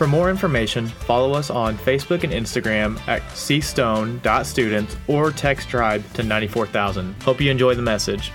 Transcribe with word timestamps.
For 0.00 0.06
more 0.06 0.30
information, 0.30 0.86
follow 0.86 1.34
us 1.34 1.50
on 1.50 1.76
Facebook 1.76 2.24
and 2.24 2.32
Instagram 2.32 2.98
at 3.06 3.20
cstone.students 3.32 4.96
or 5.08 5.30
text 5.30 5.68
tribe 5.68 6.02
to 6.14 6.22
94000. 6.22 7.22
Hope 7.22 7.38
you 7.38 7.50
enjoy 7.50 7.74
the 7.74 7.82
message. 7.82 8.32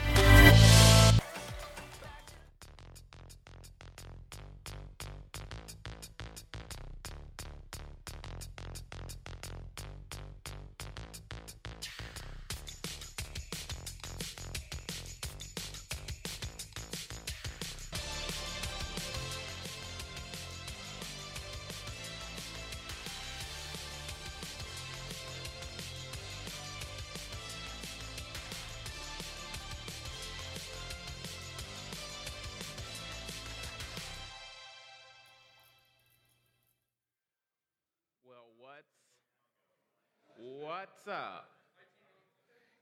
What's 41.05 41.21
up? 41.21 41.45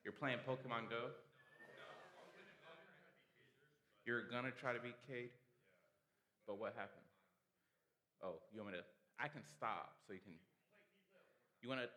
You're 0.04 0.16
playing 0.16 0.40
Pokemon 0.48 0.88
Go. 0.88 1.12
You're 4.08 4.24
gonna 4.32 4.52
try 4.52 4.72
to 4.72 4.80
beat 4.80 4.96
Cade, 5.08 5.32
but 6.48 6.56
what 6.60 6.72
happened? 6.76 7.04
Oh, 8.24 8.40
you 8.52 8.64
want 8.64 8.76
me 8.76 8.80
to? 8.80 8.86
I 9.20 9.28
can 9.28 9.44
stop 9.58 10.00
so 10.08 10.14
you 10.16 10.24
can. 10.24 10.40
You 11.64 11.68
want 11.68 11.82
to? 11.84 11.88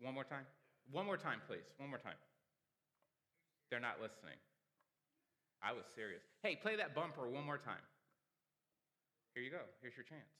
One 0.00 0.14
more 0.14 0.24
time. 0.24 0.48
One 0.92 1.04
more 1.04 1.20
time, 1.20 1.40
please. 1.44 1.64
One 1.76 1.92
more 1.92 2.00
time. 2.00 2.16
They're 3.68 3.80
not 3.80 4.00
listening. 4.00 4.40
I 5.60 5.72
was 5.72 5.84
serious. 5.92 6.24
Hey, 6.42 6.56
play 6.56 6.76
that 6.76 6.94
bumper 6.94 7.28
one 7.28 7.44
more 7.44 7.60
time. 7.60 7.84
Here 9.34 9.44
you 9.44 9.50
go. 9.50 9.60
Here's 9.84 9.96
your 9.96 10.08
chance. 10.08 10.32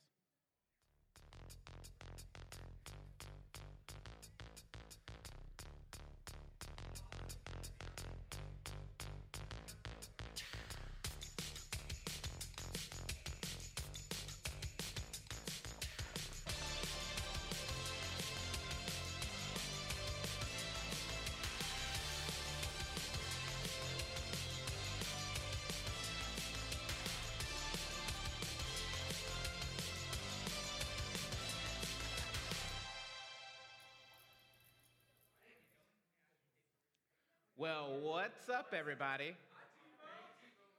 What's 38.02 38.46
up, 38.46 38.70
everybody? 38.70 39.34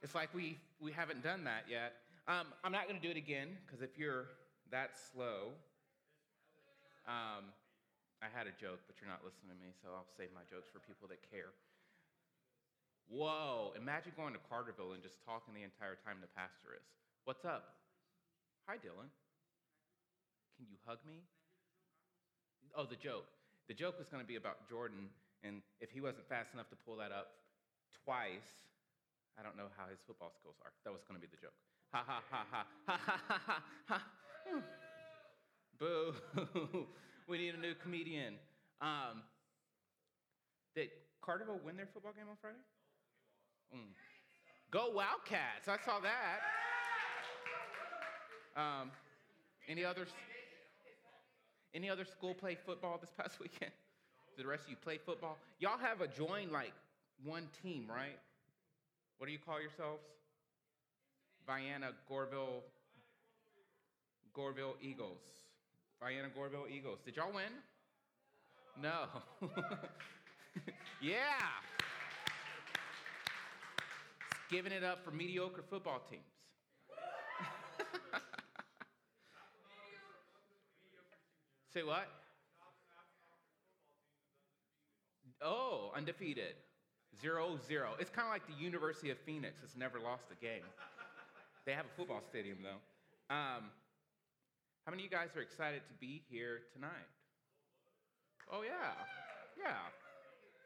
It's 0.00 0.14
like 0.14 0.32
we, 0.32 0.56
we 0.80 0.88
haven't 0.92 1.20
done 1.20 1.44
that 1.44 1.68
yet. 1.68 2.00
Um, 2.24 2.48
I'm 2.64 2.72
not 2.72 2.88
going 2.88 2.96
to 2.96 3.04
do 3.04 3.12
it 3.12 3.20
again 3.20 3.52
because 3.66 3.84
if 3.84 4.00
you're 4.00 4.32
that 4.72 4.96
slow, 4.96 5.52
um, 7.04 7.52
I 8.24 8.32
had 8.32 8.48
a 8.48 8.54
joke, 8.56 8.80
but 8.88 8.96
you're 8.96 9.10
not 9.12 9.20
listening 9.20 9.52
to 9.52 9.60
me, 9.60 9.76
so 9.84 9.92
I'll 9.92 10.08
save 10.16 10.32
my 10.32 10.40
jokes 10.48 10.72
for 10.72 10.80
people 10.80 11.12
that 11.12 11.20
care. 11.28 11.52
Whoa, 13.12 13.76
imagine 13.76 14.16
going 14.16 14.32
to 14.32 14.40
Carterville 14.48 14.96
and 14.96 15.04
just 15.04 15.20
talking 15.28 15.52
the 15.52 15.66
entire 15.66 16.00
time 16.00 16.24
the 16.24 16.32
pastor 16.32 16.72
is. 16.72 16.86
What's 17.28 17.44
up? 17.44 17.84
Hi, 18.64 18.80
Dylan. 18.80 19.12
Can 20.56 20.64
you 20.72 20.80
hug 20.88 21.04
me? 21.04 21.20
Oh, 22.72 22.88
the 22.88 22.96
joke. 22.96 23.28
The 23.68 23.76
joke 23.76 24.00
was 24.00 24.08
going 24.08 24.24
to 24.24 24.28
be 24.28 24.40
about 24.40 24.64
Jordan, 24.72 25.12
and 25.42 25.62
if 25.80 25.90
he 25.90 26.00
wasn't 26.00 26.28
fast 26.28 26.52
enough 26.54 26.68
to 26.70 26.76
pull 26.76 26.96
that 26.96 27.12
up 27.12 27.32
twice, 28.04 28.68
I 29.38 29.42
don't 29.42 29.56
know 29.56 29.72
how 29.76 29.88
his 29.88 29.98
football 30.06 30.32
skills 30.38 30.56
are. 30.64 30.72
That 30.84 30.92
was 30.92 31.02
going 31.08 31.20
to 31.20 31.24
be 31.24 31.30
the 31.30 31.40
joke. 31.40 31.56
Ha 31.92 32.04
ha 32.06 32.22
ha 32.30 32.46
ha 32.50 32.66
ha 32.86 33.00
ha 33.06 33.20
ha 33.26 33.62
ha. 33.88 34.02
Boo. 35.78 36.14
we 37.28 37.38
need 37.38 37.54
a 37.54 37.58
new 37.58 37.74
comedian. 37.74 38.34
Um, 38.80 39.22
did 40.74 40.90
Carterville 41.22 41.60
win 41.64 41.76
their 41.76 41.88
football 41.92 42.12
game 42.12 42.28
on 42.28 42.36
Friday? 42.40 42.58
Mm. 43.74 43.94
Go 44.70 44.90
Wildcats! 44.94 45.68
I 45.68 45.76
saw 45.84 46.00
that. 46.00 46.40
Um, 48.56 48.90
any 49.68 49.84
others? 49.84 50.08
Any 51.74 51.88
other 51.88 52.04
school 52.04 52.34
play 52.34 52.56
football 52.66 52.98
this 53.00 53.10
past 53.16 53.40
weekend? 53.40 53.72
The 54.40 54.46
rest 54.46 54.64
of 54.64 54.70
you 54.70 54.76
play 54.76 54.96
football? 55.04 55.36
Y'all 55.58 55.76
have 55.76 56.00
a 56.00 56.08
join 56.08 56.50
like 56.50 56.72
one 57.22 57.46
team, 57.62 57.84
right? 57.86 58.18
What 59.18 59.26
do 59.26 59.32
you 59.34 59.38
call 59.38 59.60
yourselves? 59.60 60.00
Vienna 61.46 61.90
Goreville 62.10 62.62
Goreville 64.34 64.76
Eagles. 64.80 65.20
Vienna 66.02 66.28
Goreville 66.34 66.70
Eagles. 66.74 67.00
Did 67.04 67.16
y'all 67.16 67.30
win? 67.34 67.52
No. 68.80 69.08
yeah. 71.02 71.18
Giving 74.50 74.72
it 74.72 74.82
up 74.82 75.04
for 75.04 75.10
mediocre 75.10 75.64
football 75.68 76.00
teams. 76.10 76.22
Say 81.74 81.82
what? 81.82 82.08
Oh, 85.42 85.92
undefeated. 85.96 86.54
Zero, 87.20 87.58
zero. 87.66 87.92
It's 87.98 88.10
kind 88.10 88.26
of 88.26 88.32
like 88.32 88.46
the 88.46 88.62
University 88.62 89.10
of 89.10 89.18
Phoenix. 89.18 89.54
It's 89.64 89.76
never 89.76 89.98
lost 89.98 90.24
a 90.30 90.38
game. 90.44 90.64
They 91.66 91.72
have 91.72 91.86
a 91.86 91.94
football 91.96 92.22
stadium, 92.28 92.58
though. 92.62 92.80
Um, 93.34 93.70
how 94.84 94.90
many 94.90 95.04
of 95.04 95.10
you 95.10 95.16
guys 95.16 95.28
are 95.36 95.42
excited 95.42 95.82
to 95.88 95.94
be 96.00 96.22
here 96.30 96.62
tonight? 96.72 97.08
Oh, 98.50 98.62
yeah. 98.62 98.96
Yeah. 99.58 99.76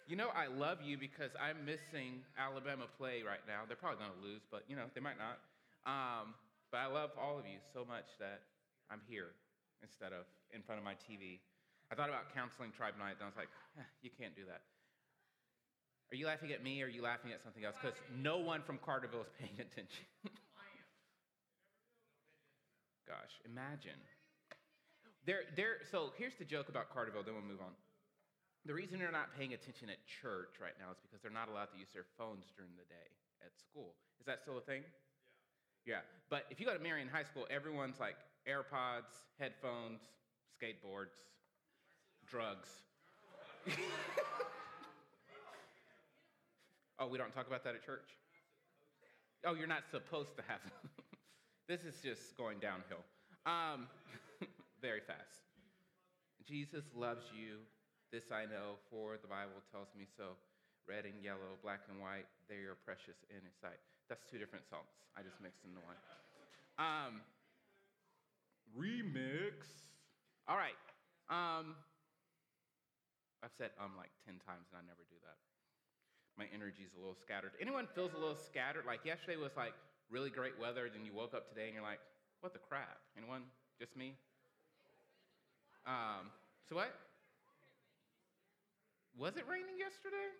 You 0.06 0.16
know, 0.16 0.28
I 0.36 0.46
love 0.46 0.78
you 0.84 0.98
because 0.98 1.32
I'm 1.40 1.64
missing 1.64 2.20
Alabama 2.38 2.84
play 2.98 3.22
right 3.24 3.42
now. 3.48 3.64
They're 3.66 3.76
probably 3.76 4.04
going 4.04 4.12
to 4.12 4.22
lose, 4.22 4.42
but, 4.50 4.64
you 4.68 4.76
know, 4.76 4.84
they 4.94 5.00
might 5.00 5.16
not. 5.18 5.40
Um, 5.88 6.34
but 6.70 6.78
I 6.78 6.86
love 6.86 7.10
all 7.20 7.38
of 7.38 7.46
you 7.46 7.58
so 7.72 7.84
much 7.84 8.16
that 8.20 8.42
I'm 8.90 9.00
here 9.08 9.32
instead 9.82 10.12
of 10.12 10.24
in 10.52 10.62
front 10.62 10.78
of 10.78 10.84
my 10.84 10.94
TV. 10.94 11.40
I 11.90 11.94
thought 11.94 12.08
about 12.08 12.34
counseling 12.34 12.72
Tribe 12.72 12.94
Night, 12.98 13.20
and 13.20 13.22
I 13.22 13.28
was 13.28 13.36
like, 13.36 13.52
eh, 13.78 13.84
you 14.02 14.10
can't 14.10 14.34
do 14.34 14.44
that. 14.46 14.62
Are 16.12 16.16
you 16.16 16.26
laughing 16.26 16.52
at 16.52 16.62
me 16.62 16.82
or 16.82 16.86
are 16.86 16.88
you 16.88 17.02
laughing 17.02 17.32
at 17.32 17.42
something 17.42 17.64
else? 17.64 17.74
Because 17.80 17.96
no 18.14 18.38
one 18.38 18.62
from 18.62 18.78
Carterville 18.78 19.26
is 19.26 19.32
paying 19.34 19.54
attention. 19.58 20.06
Gosh, 23.08 23.34
imagine. 23.44 23.98
They're, 25.26 25.48
they're, 25.56 25.80
so 25.90 26.12
here's 26.16 26.36
the 26.36 26.44
joke 26.44 26.68
about 26.68 26.92
Carterville, 26.92 27.24
then 27.24 27.34
we'll 27.34 27.44
move 27.44 27.60
on. 27.60 27.72
The 28.64 28.72
reason 28.72 28.98
they're 28.98 29.12
not 29.12 29.32
paying 29.36 29.52
attention 29.52 29.90
at 29.90 30.00
church 30.06 30.56
right 30.60 30.76
now 30.80 30.92
is 30.92 31.00
because 31.02 31.20
they're 31.20 31.34
not 31.34 31.48
allowed 31.48 31.68
to 31.72 31.78
use 31.82 31.92
their 31.92 32.08
phones 32.16 32.48
during 32.56 32.72
the 32.80 32.88
day 32.88 33.08
at 33.44 33.52
school. 33.58 33.92
Is 34.20 34.26
that 34.30 34.40
still 34.40 34.56
a 34.56 34.64
thing? 34.64 34.86
Yeah. 35.84 36.00
yeah. 36.00 36.04
But 36.30 36.48
if 36.48 36.60
you 36.60 36.64
go 36.64 36.72
to 36.72 36.80
Marion 36.80 37.08
High 37.08 37.28
School, 37.28 37.44
everyone's 37.52 38.00
like 38.00 38.16
AirPods, 38.48 39.28
headphones, 39.36 40.00
skateboards, 40.56 41.20
drugs. 42.28 42.68
oh, 46.98 47.08
we 47.08 47.18
don't 47.18 47.32
talk 47.32 47.46
about 47.46 47.64
that 47.64 47.74
at 47.74 47.84
church? 47.84 48.16
Oh, 49.46 49.54
you're 49.54 49.66
not 49.66 49.82
supposed 49.90 50.36
to 50.36 50.42
have 50.48 50.60
them. 50.62 50.90
this 51.68 51.84
is 51.84 52.00
just 52.02 52.36
going 52.36 52.58
downhill 52.58 53.04
um, 53.46 53.88
very 54.80 55.00
fast. 55.00 55.44
Jesus 56.44 56.84
loves 56.96 57.24
you. 57.32 57.60
This 58.12 58.32
I 58.32 58.44
know, 58.44 58.80
for 58.90 59.16
the 59.20 59.28
Bible 59.28 59.60
tells 59.72 59.88
me 59.96 60.04
so. 60.16 60.36
Red 60.84 61.08
and 61.08 61.16
yellow, 61.24 61.56
black 61.64 61.80
and 61.88 61.96
white, 61.96 62.28
they 62.44 62.68
are 62.68 62.76
precious 62.84 63.16
in 63.32 63.40
his 63.40 63.56
sight. 63.56 63.80
That's 64.08 64.20
two 64.28 64.36
different 64.36 64.68
songs. 64.68 64.92
I 65.16 65.24
just 65.24 65.40
mixed 65.40 65.64
into 65.64 65.80
one. 65.80 65.96
Um, 66.76 67.24
remix. 68.76 69.64
All 70.44 70.60
right. 70.60 70.76
Um, 71.32 71.72
I've 73.44 73.52
said 73.52 73.76
um 73.76 73.92
like 74.00 74.08
10 74.24 74.40
times 74.40 74.72
and 74.72 74.80
I 74.80 74.84
never 74.88 75.04
do 75.12 75.20
that. 75.28 75.36
My 76.40 76.48
energy's 76.50 76.96
a 76.96 76.98
little 76.98 77.14
scattered. 77.14 77.52
Anyone 77.60 77.86
feels 77.92 78.16
a 78.16 78.18
little 78.18 78.40
scattered? 78.40 78.88
Like 78.88 79.04
yesterday 79.04 79.36
was 79.36 79.52
like 79.52 79.76
really 80.08 80.30
great 80.32 80.56
weather, 80.56 80.88
then 80.88 81.04
you 81.04 81.12
woke 81.12 81.36
up 81.36 81.52
today 81.52 81.68
and 81.68 81.76
you're 81.76 81.84
like, 81.84 82.00
what 82.40 82.56
the 82.56 82.58
crap? 82.58 82.98
Anyone? 83.16 83.42
Just 83.78 83.96
me? 83.96 84.16
Um, 85.86 86.32
so 86.68 86.76
what? 86.76 86.88
Was 89.16 89.36
it 89.36 89.44
raining 89.46 89.78
yesterday? 89.78 90.32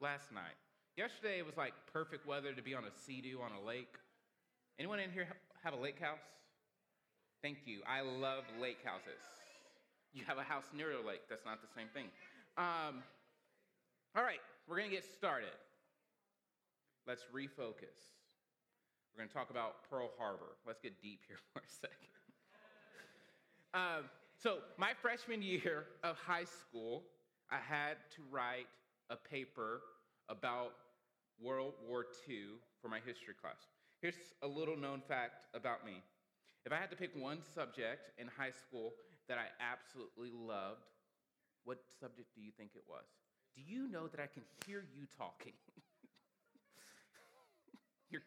Last 0.00 0.30
night. 0.30 0.54
Yesterday 0.96 1.38
it 1.38 1.46
was 1.46 1.56
like 1.56 1.72
perfect 1.92 2.26
weather 2.26 2.52
to 2.52 2.62
be 2.62 2.74
on 2.74 2.84
a 2.84 2.92
sea-doo 3.06 3.40
on 3.42 3.50
a 3.56 3.66
lake. 3.66 3.96
Anyone 4.78 5.00
in 5.00 5.10
here 5.10 5.26
have 5.64 5.74
a 5.74 5.80
lake 5.80 5.98
house? 5.98 6.22
Thank 7.42 7.66
you. 7.66 7.80
I 7.88 8.02
love 8.02 8.44
lake 8.60 8.78
houses. 8.84 9.20
You 10.14 10.22
have 10.26 10.38
a 10.38 10.44
house 10.44 10.64
near 10.72 10.92
a 10.92 11.04
lake. 11.04 11.22
That's 11.28 11.44
not 11.44 11.60
the 11.60 11.68
same 11.74 11.88
thing. 11.92 12.06
Um, 12.56 13.02
all 14.16 14.22
right, 14.22 14.38
we're 14.68 14.78
going 14.78 14.88
to 14.88 14.94
get 14.94 15.04
started. 15.04 15.50
Let's 17.04 17.24
refocus. 17.34 17.98
We're 19.10 19.18
going 19.18 19.28
to 19.28 19.34
talk 19.34 19.50
about 19.50 19.90
Pearl 19.90 20.10
Harbor. 20.16 20.54
Let's 20.64 20.80
get 20.80 21.02
deep 21.02 21.20
here 21.26 21.38
for 21.52 21.58
a 21.58 21.68
second. 21.68 22.14
Um, 23.74 24.04
so, 24.40 24.58
my 24.78 24.92
freshman 25.02 25.42
year 25.42 25.86
of 26.04 26.16
high 26.16 26.44
school, 26.44 27.02
I 27.50 27.58
had 27.58 27.96
to 28.14 28.22
write 28.30 28.68
a 29.10 29.16
paper 29.16 29.82
about 30.28 30.74
World 31.42 31.74
War 31.88 32.06
II 32.28 32.54
for 32.80 32.88
my 32.88 33.00
history 33.04 33.34
class. 33.40 33.66
Here's 34.00 34.14
a 34.42 34.46
little 34.46 34.76
known 34.76 35.02
fact 35.08 35.46
about 35.54 35.84
me. 35.84 36.02
If 36.64 36.72
I 36.72 36.76
had 36.76 36.90
to 36.90 36.96
pick 36.96 37.10
one 37.20 37.38
subject 37.54 38.10
in 38.16 38.28
high 38.28 38.52
school 38.52 38.92
that 39.28 39.38
I 39.38 39.46
absolutely 39.60 40.30
loved, 40.32 40.84
what 41.64 41.78
subject 42.00 42.34
do 42.34 42.42
you 42.42 42.50
think 42.56 42.70
it 42.74 42.82
was? 42.88 43.04
Do 43.56 43.62
you 43.66 43.88
know 43.88 44.06
that 44.08 44.20
I 44.20 44.26
can 44.26 44.42
hear 44.66 44.84
you 44.94 45.06
talking? 45.16 45.52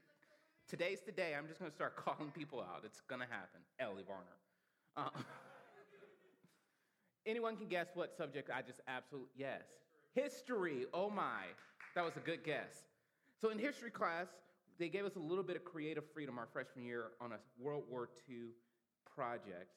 today's 0.70 1.02
the 1.06 1.12
day. 1.12 1.36
I'm 1.38 1.48
just 1.48 1.60
going 1.60 1.70
to 1.70 1.76
start 1.76 1.96
calling 1.96 2.32
people 2.32 2.60
out. 2.60 2.82
It's 2.84 3.02
going 3.02 3.22
to 3.22 3.28
happen. 3.28 3.62
Ellie 3.80 4.04
Varner. 4.08 4.24
Uh, 4.96 5.10
anyone 7.26 7.58
can 7.58 7.68
guess 7.68 7.88
what 7.94 8.16
subject 8.18 8.50
I 8.54 8.62
just 8.62 8.82
absolutely, 8.88 9.30
yes. 9.36 9.62
History. 10.14 10.86
Oh 10.94 11.10
my. 11.10 11.44
That 11.96 12.04
was 12.04 12.18
a 12.18 12.22
good 12.22 12.44
guess. 12.44 12.86
So 13.40 13.50
in 13.50 13.60
history 13.60 13.92
class, 13.92 14.28
they 14.80 14.90
gave 14.90 15.06
us 15.06 15.16
a 15.16 15.20
little 15.20 15.44
bit 15.44 15.56
of 15.56 15.64
creative 15.64 16.04
freedom 16.14 16.40
our 16.40 16.48
freshman 16.52 16.86
year 16.86 17.12
on 17.22 17.32
a 17.32 17.38
World 17.60 17.84
War 17.90 18.10
II 18.30 18.50
project. 19.16 19.72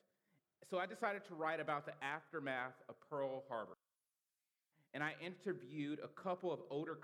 So 0.68 0.78
I 0.78 0.86
decided 0.86 1.24
to 1.26 1.34
write 1.34 1.60
about 1.60 1.86
the 1.86 1.92
aftermath 2.02 2.74
of 2.88 2.94
Pearl 3.08 3.44
Harbor. 3.48 3.76
And 4.92 5.02
I 5.02 5.14
interviewed 5.24 6.00
a 6.02 6.08
couple 6.08 6.52
of 6.52 6.60
older 6.70 6.98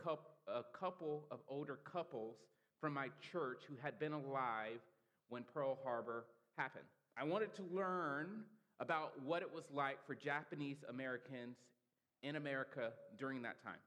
a 0.48 0.62
couple 0.78 1.24
of 1.30 1.38
older 1.48 1.78
couples 1.84 2.36
from 2.80 2.94
my 2.94 3.08
church 3.32 3.62
who 3.68 3.74
had 3.82 3.98
been 3.98 4.12
alive 4.12 4.80
when 5.28 5.44
Pearl 5.54 5.78
Harbor 5.84 6.26
happened. 6.56 6.84
I 7.16 7.24
wanted 7.24 7.54
to 7.54 7.62
learn 7.72 8.44
about 8.80 9.12
what 9.24 9.42
it 9.42 9.52
was 9.52 9.64
like 9.72 10.04
for 10.06 10.14
Japanese 10.14 10.76
Americans 10.88 11.56
in 12.22 12.36
America 12.36 12.92
during 13.18 13.42
that 13.42 13.62
time. 13.62 13.78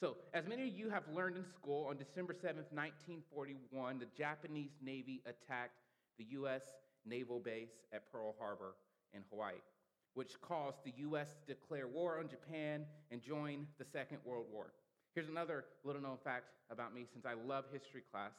So, 0.00 0.16
as 0.32 0.46
many 0.46 0.68
of 0.68 0.74
you 0.74 0.88
have 0.88 1.02
learned 1.12 1.36
in 1.36 1.44
school, 1.44 1.86
on 1.90 1.98
December 1.98 2.32
7th, 2.32 2.72
1941, 2.72 3.98
the 3.98 4.06
Japanese 4.16 4.70
Navy 4.82 5.20
attacked 5.26 5.76
the 6.18 6.24
U.S. 6.30 6.62
naval 7.06 7.40
base 7.40 7.84
at 7.92 8.10
Pearl 8.10 8.34
Harbor 8.38 8.74
in 9.12 9.22
Hawaii, 9.30 9.56
which 10.14 10.40
caused 10.40 10.84
the 10.84 10.92
U.S. 10.98 11.34
to 11.40 11.54
declare 11.54 11.88
war 11.88 12.18
on 12.18 12.28
Japan 12.28 12.86
and 13.10 13.22
join 13.22 13.66
the 13.78 13.84
Second 13.84 14.18
World 14.24 14.46
War. 14.52 14.72
Here's 15.14 15.28
another 15.28 15.64
little 15.84 16.02
known 16.02 16.18
fact 16.22 16.50
about 16.70 16.94
me 16.94 17.04
since 17.12 17.26
I 17.26 17.34
love 17.34 17.64
history 17.72 18.02
class. 18.10 18.32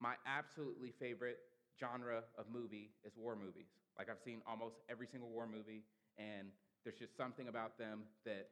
My 0.00 0.14
absolutely 0.26 0.92
favorite 0.98 1.38
genre 1.78 2.22
of 2.38 2.46
movie 2.52 2.90
is 3.04 3.12
war 3.16 3.36
movies. 3.36 3.68
Like, 3.98 4.08
I've 4.10 4.20
seen 4.24 4.42
almost 4.46 4.76
every 4.88 5.06
single 5.06 5.28
war 5.28 5.46
movie, 5.46 5.84
and 6.18 6.48
there's 6.84 6.98
just 6.98 7.16
something 7.16 7.48
about 7.48 7.78
them 7.78 8.02
that 8.24 8.48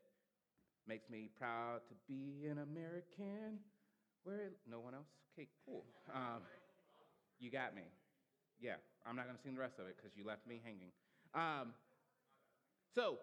makes 0.87 1.09
me 1.11 1.31
proud 1.39 1.81
to 1.89 1.95
be 2.07 2.47
an 2.47 2.59
American. 2.59 3.61
Where 4.25 4.51
no 4.69 4.81
one 4.81 4.95
else? 4.95 5.09
Okay, 5.35 5.49
cool. 5.65 5.85
Um, 6.13 6.43
you 7.39 7.51
got 7.51 7.75
me. 7.75 7.83
Yeah, 8.61 8.75
I'm 9.09 9.17
not 9.17 9.27
gonna 9.27 9.39
sing 9.43 9.55
the 9.55 9.61
rest 9.61 9.79
of 9.79 9.87
it 9.87 9.97
because 9.97 10.17
you 10.17 10.25
left 10.25 10.47
me 10.47 10.61
hanging. 10.63 10.93
Um, 11.35 11.73
so 12.95 13.19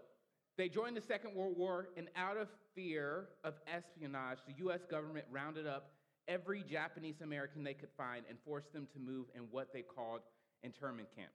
they 0.57 0.69
joined 0.69 0.97
the 0.97 1.01
Second 1.01 1.35
World 1.35 1.57
War, 1.57 1.89
and 1.97 2.07
out 2.15 2.37
of 2.37 2.47
fear 2.73 3.27
of 3.43 3.55
espionage, 3.67 4.39
the 4.47 4.53
US 4.65 4.85
government 4.89 5.25
rounded 5.31 5.67
up 5.67 5.91
every 6.27 6.63
Japanese 6.63 7.21
American 7.21 7.63
they 7.63 7.73
could 7.73 7.89
find 7.97 8.25
and 8.29 8.37
forced 8.45 8.71
them 8.73 8.87
to 8.93 8.99
move 8.99 9.25
in 9.35 9.43
what 9.51 9.73
they 9.73 9.81
called 9.81 10.21
internment 10.63 11.09
camps. 11.15 11.33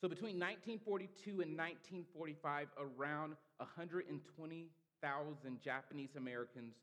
So 0.00 0.08
between 0.08 0.38
1942 0.38 1.40
and 1.40 1.56
1945, 1.56 2.68
around 2.78 3.34
120,000 3.58 5.62
Japanese 5.62 6.16
Americans 6.16 6.74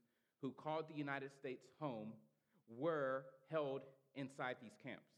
who 0.42 0.52
called 0.52 0.86
the 0.90 0.96
United 0.96 1.32
States 1.40 1.68
home 1.80 2.14
were 2.68 3.26
held 3.52 3.82
inside 4.16 4.56
these 4.62 4.76
camps. 4.84 5.13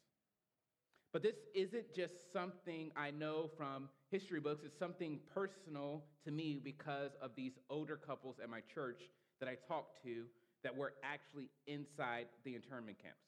But 1.16 1.24
this 1.24 1.38
isn't 1.54 1.94
just 1.96 2.34
something 2.34 2.92
I 2.94 3.10
know 3.10 3.50
from 3.56 3.88
history 4.12 4.42
books, 4.42 4.64
it's 4.66 4.78
something 4.78 5.22
personal 5.34 6.04
to 6.26 6.30
me 6.30 6.60
because 6.62 7.12
of 7.22 7.32
these 7.38 7.54
older 7.70 7.96
couples 7.96 8.36
at 8.44 8.50
my 8.50 8.60
church 8.60 9.00
that 9.40 9.48
I 9.48 9.56
talked 9.66 10.04
to 10.04 10.26
that 10.66 10.76
were 10.76 10.92
actually 11.06 11.48
inside 11.68 12.26
the 12.44 12.54
internment 12.54 13.02
camps. 13.02 13.24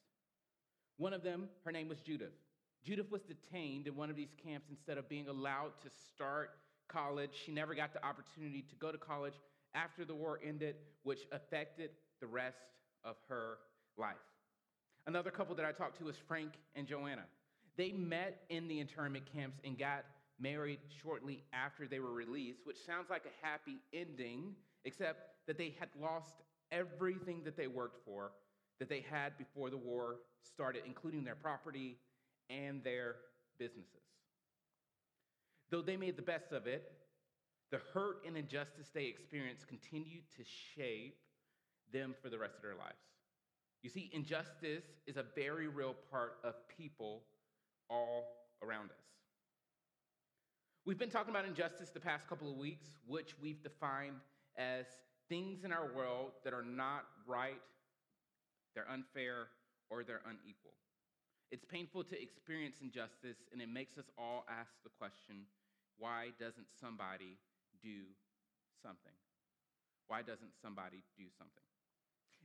One 0.98 1.14
of 1.14 1.22
them, 1.22 1.48
her 1.64 1.72
name 1.72 1.88
was 1.88 2.02
Judith. 2.02 2.34
Judith 2.84 3.10
was 3.10 3.22
detained 3.22 3.86
in 3.86 3.96
one 3.96 4.10
of 4.10 4.16
these 4.16 4.34
camps 4.44 4.66
instead 4.68 4.98
of 4.98 5.08
being 5.08 5.26
allowed 5.26 5.72
to 5.82 5.88
start 6.12 6.50
college. 6.88 7.30
She 7.46 7.52
never 7.52 7.74
got 7.74 7.94
the 7.94 8.04
opportunity 8.04 8.66
to 8.68 8.76
go 8.76 8.92
to 8.92 8.98
college 8.98 9.40
after 9.74 10.04
the 10.04 10.14
war 10.14 10.38
ended, 10.46 10.76
which 11.04 11.20
affected 11.32 11.92
the 12.20 12.26
rest 12.26 12.58
of 13.02 13.16
her 13.30 13.56
life. 13.96 14.16
Another 15.06 15.30
couple 15.30 15.54
that 15.54 15.64
I 15.64 15.72
talked 15.72 15.96
to 16.00 16.04
was 16.04 16.16
Frank 16.28 16.52
and 16.76 16.86
Joanna. 16.86 17.22
They 17.78 17.92
met 17.92 18.42
in 18.50 18.66
the 18.66 18.80
internment 18.80 19.24
camps 19.32 19.60
and 19.64 19.78
got 19.78 20.04
married 20.40 20.80
shortly 21.00 21.44
after 21.52 21.86
they 21.86 22.00
were 22.00 22.12
released, 22.12 22.66
which 22.66 22.84
sounds 22.84 23.08
like 23.08 23.22
a 23.24 23.46
happy 23.46 23.76
ending, 23.94 24.56
except 24.84 25.20
that 25.46 25.56
they 25.56 25.76
had 25.78 25.88
lost 25.98 26.34
everything 26.72 27.44
that 27.44 27.56
they 27.56 27.68
worked 27.68 28.04
for, 28.04 28.32
that 28.80 28.88
they 28.88 29.04
had 29.08 29.38
before 29.38 29.70
the 29.70 29.76
war 29.76 30.16
started, 30.42 30.82
including 30.86 31.22
their 31.22 31.36
property 31.36 31.96
and 32.50 32.82
their 32.82 33.14
businesses. 33.60 34.02
Though 35.70 35.82
they 35.82 35.96
made 35.96 36.16
the 36.16 36.22
best 36.22 36.50
of 36.50 36.66
it, 36.66 36.90
the 37.70 37.80
hurt 37.94 38.24
and 38.26 38.36
injustice 38.36 38.88
they 38.92 39.04
experienced 39.04 39.68
continued 39.68 40.24
to 40.36 40.42
shape 40.74 41.18
them 41.92 42.14
for 42.20 42.28
the 42.28 42.38
rest 42.38 42.56
of 42.56 42.62
their 42.62 42.74
lives. 42.74 42.96
You 43.82 43.90
see, 43.90 44.10
injustice 44.12 44.84
is 45.06 45.16
a 45.16 45.24
very 45.36 45.68
real 45.68 45.94
part 46.10 46.38
of 46.42 46.54
people 46.76 47.22
all 47.90 48.48
around 48.62 48.90
us. 48.90 49.04
We've 50.84 50.98
been 50.98 51.10
talking 51.10 51.30
about 51.30 51.44
injustice 51.44 51.90
the 51.90 52.00
past 52.00 52.28
couple 52.28 52.50
of 52.50 52.56
weeks, 52.56 52.88
which 53.06 53.34
we've 53.42 53.62
defined 53.62 54.20
as 54.56 54.86
things 55.28 55.64
in 55.64 55.72
our 55.72 55.92
world 55.94 56.32
that 56.44 56.54
are 56.54 56.64
not 56.64 57.04
right, 57.26 57.60
they're 58.74 58.90
unfair, 58.90 59.48
or 59.90 60.02
they're 60.02 60.22
unequal. 60.24 60.72
It's 61.50 61.64
painful 61.64 62.04
to 62.04 62.20
experience 62.20 62.76
injustice, 62.82 63.36
and 63.52 63.60
it 63.60 63.68
makes 63.68 63.96
us 63.98 64.06
all 64.18 64.44
ask 64.48 64.70
the 64.82 64.90
question 64.98 65.44
why 65.98 66.28
doesn't 66.38 66.68
somebody 66.80 67.36
do 67.82 68.04
something? 68.82 69.12
Why 70.06 70.22
doesn't 70.22 70.52
somebody 70.62 71.02
do 71.16 71.24
something? 71.36 71.64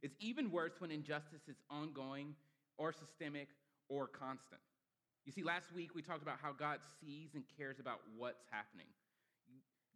It's 0.02 0.16
even 0.20 0.52
worse 0.52 0.74
when 0.80 0.92
injustice 0.92 1.48
is 1.48 1.58
ongoing 1.70 2.36
or 2.78 2.92
systemic 2.92 3.48
or 3.90 4.08
constant. 4.08 4.62
You 5.26 5.32
see, 5.32 5.44
last 5.44 5.74
week 5.74 5.96
we 5.96 6.02
talked 6.02 6.22
about 6.22 6.38
how 6.42 6.52
God 6.52 6.80
sees 7.00 7.30
and 7.34 7.44
cares 7.58 7.80
about 7.80 8.00
what's 8.18 8.44
happening. 8.52 8.88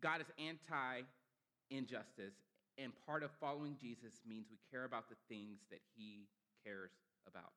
God 0.02 0.22
is 0.22 0.28
anti 0.40 1.04
injustice, 1.70 2.36
and 2.78 2.94
part 3.06 3.24
of 3.24 3.32
following 3.42 3.76
Jesus 3.80 4.22
means 4.28 4.48
we 4.50 4.58
care 4.72 4.86
about 4.86 5.10
the 5.10 5.16
things 5.28 5.60
that 5.70 5.82
he 5.96 6.28
cares 6.64 6.92
about 7.28 7.52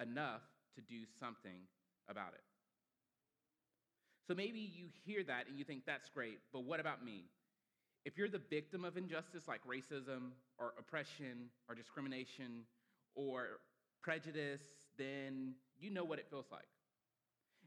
enough 0.00 0.42
to 0.76 0.80
do 0.82 1.02
something 1.18 1.66
about 2.08 2.34
it. 2.34 2.44
So 4.28 4.34
maybe 4.34 4.58
you 4.58 4.86
hear 5.04 5.22
that 5.24 5.48
and 5.48 5.58
you 5.58 5.64
think, 5.64 5.84
that's 5.86 6.08
great, 6.08 6.38
but 6.52 6.64
what 6.64 6.80
about 6.80 7.04
me? 7.04 7.24
If 8.04 8.16
you're 8.16 8.28
the 8.28 8.40
victim 8.50 8.84
of 8.84 8.96
injustice 8.96 9.48
like 9.48 9.60
racism 9.66 10.32
or 10.58 10.74
oppression 10.78 11.50
or 11.68 11.74
discrimination 11.74 12.64
or 13.14 13.60
prejudice, 14.02 14.62
then 14.98 15.54
you 15.78 15.90
know 15.90 16.04
what 16.04 16.18
it 16.18 16.26
feels 16.30 16.46
like. 16.52 16.64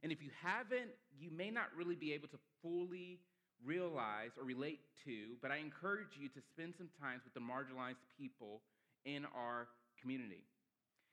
And 0.04 0.12
if 0.12 0.22
you 0.22 0.30
haven't, 0.42 0.92
you 1.20 1.32
may 1.32 1.50
not 1.50 1.66
really 1.76 1.96
be 1.96 2.14
able 2.14 2.28
to 2.30 2.38
fully 2.62 3.20
realize 3.66 4.32
or 4.38 4.46
relate 4.46 4.80
to, 5.06 5.36
but 5.42 5.52
I 5.52 5.58
encourage 5.58 6.14
you 6.20 6.30
to 6.30 6.42
spend 6.54 6.76
some 6.78 6.90
time 7.02 7.22
with 7.24 7.34
the 7.34 7.42
marginalized 7.42 8.04
people 8.18 8.62
in 9.06 9.26
our 9.34 9.68
community. 10.02 10.44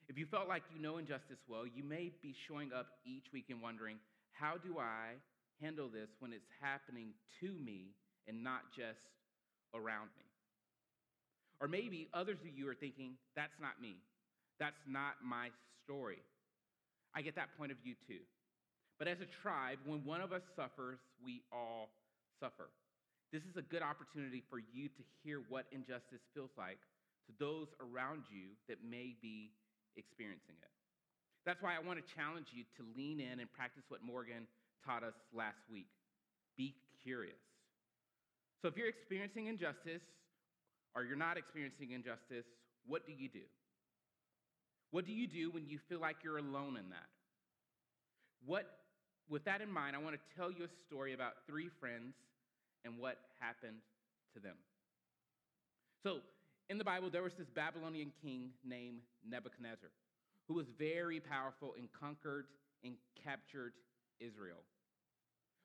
If 0.08 0.18
you 0.18 0.26
felt 0.26 0.48
like 0.48 0.62
you 0.74 0.82
know 0.82 0.98
injustice 0.98 1.40
well, 1.48 1.64
you 1.66 1.82
may 1.82 2.12
be 2.20 2.34
showing 2.46 2.72
up 2.72 3.00
each 3.06 3.32
week 3.32 3.46
and 3.48 3.62
wondering, 3.62 3.96
how 4.32 4.56
do 4.60 4.76
I 4.78 5.16
handle 5.62 5.88
this 5.88 6.10
when 6.18 6.32
it's 6.32 6.50
happening 6.60 7.14
to 7.40 7.48
me 7.64 7.94
and 8.28 8.44
not 8.44 8.68
just 8.76 9.08
around 9.74 10.12
me? 10.18 10.28
Or 11.60 11.68
maybe 11.68 12.08
others 12.12 12.36
of 12.42 12.58
you 12.58 12.68
are 12.68 12.74
thinking, 12.74 13.16
that's 13.34 13.56
not 13.60 13.80
me. 13.80 13.96
That's 14.60 14.80
not 14.86 15.24
my 15.24 15.48
story. 15.82 16.18
I 17.14 17.22
get 17.22 17.36
that 17.36 17.48
point 17.56 17.72
of 17.72 17.78
view 17.78 17.94
too. 18.06 18.20
But 18.98 19.08
as 19.08 19.18
a 19.20 19.28
tribe, 19.42 19.78
when 19.84 20.04
one 20.04 20.20
of 20.20 20.32
us 20.32 20.42
suffers, 20.54 20.98
we 21.24 21.42
all 21.52 21.90
suffer. 22.40 22.70
This 23.32 23.42
is 23.42 23.56
a 23.56 23.62
good 23.62 23.82
opportunity 23.82 24.42
for 24.48 24.58
you 24.58 24.88
to 24.88 25.02
hear 25.22 25.42
what 25.48 25.66
injustice 25.72 26.22
feels 26.34 26.50
like 26.56 26.78
to 27.26 27.32
those 27.38 27.66
around 27.82 28.22
you 28.30 28.54
that 28.68 28.78
may 28.84 29.16
be 29.20 29.50
experiencing 29.96 30.54
it. 30.62 30.70
That's 31.44 31.60
why 31.60 31.74
I 31.74 31.82
want 31.82 31.98
to 31.98 32.06
challenge 32.14 32.54
you 32.54 32.64
to 32.78 32.82
lean 32.96 33.20
in 33.20 33.40
and 33.40 33.52
practice 33.52 33.82
what 33.88 34.02
Morgan 34.02 34.46
taught 34.84 35.02
us 35.02 35.14
last 35.34 35.58
week 35.70 35.88
be 36.56 36.74
curious. 37.02 37.42
So 38.62 38.68
if 38.68 38.76
you're 38.76 38.88
experiencing 38.88 39.46
injustice 39.46 40.02
or 40.94 41.04
you're 41.04 41.16
not 41.16 41.36
experiencing 41.36 41.90
injustice, 41.90 42.46
what 42.86 43.06
do 43.06 43.12
you 43.12 43.28
do? 43.28 43.44
What 44.90 45.06
do 45.06 45.12
you 45.12 45.26
do 45.26 45.50
when 45.50 45.66
you 45.66 45.78
feel 45.88 46.00
like 46.00 46.16
you're 46.22 46.38
alone 46.38 46.76
in 46.76 46.88
that? 46.90 47.10
What, 48.46 48.70
with 49.28 49.44
that 49.44 49.60
in 49.60 49.70
mind, 49.70 49.96
I 49.96 49.98
want 49.98 50.16
to 50.16 50.36
tell 50.36 50.50
you 50.50 50.64
a 50.64 50.72
story 50.86 51.14
about 51.14 51.32
three 51.46 51.68
friends 51.80 52.14
and 52.84 52.98
what 52.98 53.18
happened 53.40 53.78
to 54.34 54.40
them. 54.40 54.56
So, 56.02 56.18
in 56.68 56.78
the 56.78 56.84
Bible, 56.84 57.10
there 57.10 57.22
was 57.22 57.32
this 57.38 57.48
Babylonian 57.48 58.12
king 58.22 58.50
named 58.64 59.00
Nebuchadnezzar 59.28 59.90
who 60.48 60.54
was 60.54 60.66
very 60.78 61.20
powerful 61.20 61.74
and 61.78 61.88
conquered 61.98 62.46
and 62.84 62.94
captured 63.24 63.72
Israel. 64.20 64.60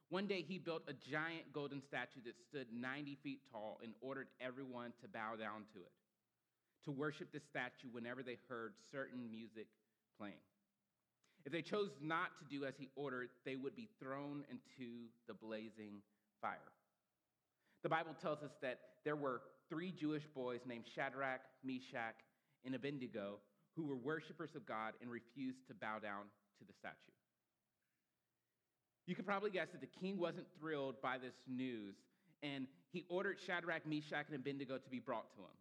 One 0.10 0.26
day, 0.26 0.44
he 0.48 0.58
built 0.58 0.84
a 0.88 0.94
giant 1.12 1.54
golden 1.54 1.82
statue 1.82 2.22
that 2.26 2.34
stood 2.50 2.68
90 2.74 3.18
feet 3.22 3.42
tall 3.52 3.80
and 3.84 3.94
ordered 4.02 4.28
everyone 4.42 4.94
to 5.02 5.08
bow 5.08 5.36
down 5.36 5.70
to 5.74 5.80
it, 5.80 5.92
to 6.86 6.92
worship 6.92 7.32
the 7.32 7.40
statue 7.40 7.90
whenever 7.92 8.24
they 8.24 8.38
heard 8.48 8.74
certain 8.92 9.30
music 9.30 9.68
playing. 10.18 10.42
If 11.50 11.54
they 11.54 11.62
chose 11.64 11.90
not 12.00 12.38
to 12.38 12.46
do 12.46 12.64
as 12.64 12.76
he 12.78 12.90
ordered, 12.96 13.30
they 13.44 13.56
would 13.56 13.76
be 13.76 13.90
thrown 14.00 14.44
into 14.52 15.08
the 15.28 15.34
blazing 15.34 16.04
fire. 16.40 16.60
The 17.82 17.90
Bible 17.90 18.16
tells 18.22 18.44
us 18.44 18.52
that 18.62 18.78
there 19.04 19.16
were 19.16 19.42
three 19.68 19.92
Jewish 19.92 20.28
boys 20.36 20.60
named 20.68 20.84
Shadrach, 20.94 21.42
Meshach, 21.64 22.14
and 22.66 22.76
Abednego 22.76 23.38
who 23.76 23.88
were 23.88 23.96
worshipers 23.96 24.52
of 24.56 24.68
God 24.68 24.94
and 25.02 25.10
refused 25.10 25.68
to 25.70 25.74
bow 25.74 25.98
down 25.98 26.26
to 26.60 26.66
the 26.68 26.74
statue. 26.78 27.18
You 29.08 29.16
can 29.16 29.26
probably 29.26 29.50
guess 29.50 29.70
that 29.72 29.82
the 29.82 29.88
king 29.88 30.20
wasn't 30.20 30.46
thrilled 30.60 31.02
by 31.02 31.18
this 31.18 31.34
news, 31.48 31.96
and 32.44 32.68
he 32.92 33.06
ordered 33.10 33.38
Shadrach, 33.44 33.88
Meshach, 33.88 34.28
and 34.28 34.36
Abednego 34.36 34.78
to 34.78 34.90
be 34.92 35.00
brought 35.00 35.34
to 35.34 35.40
him. 35.40 35.58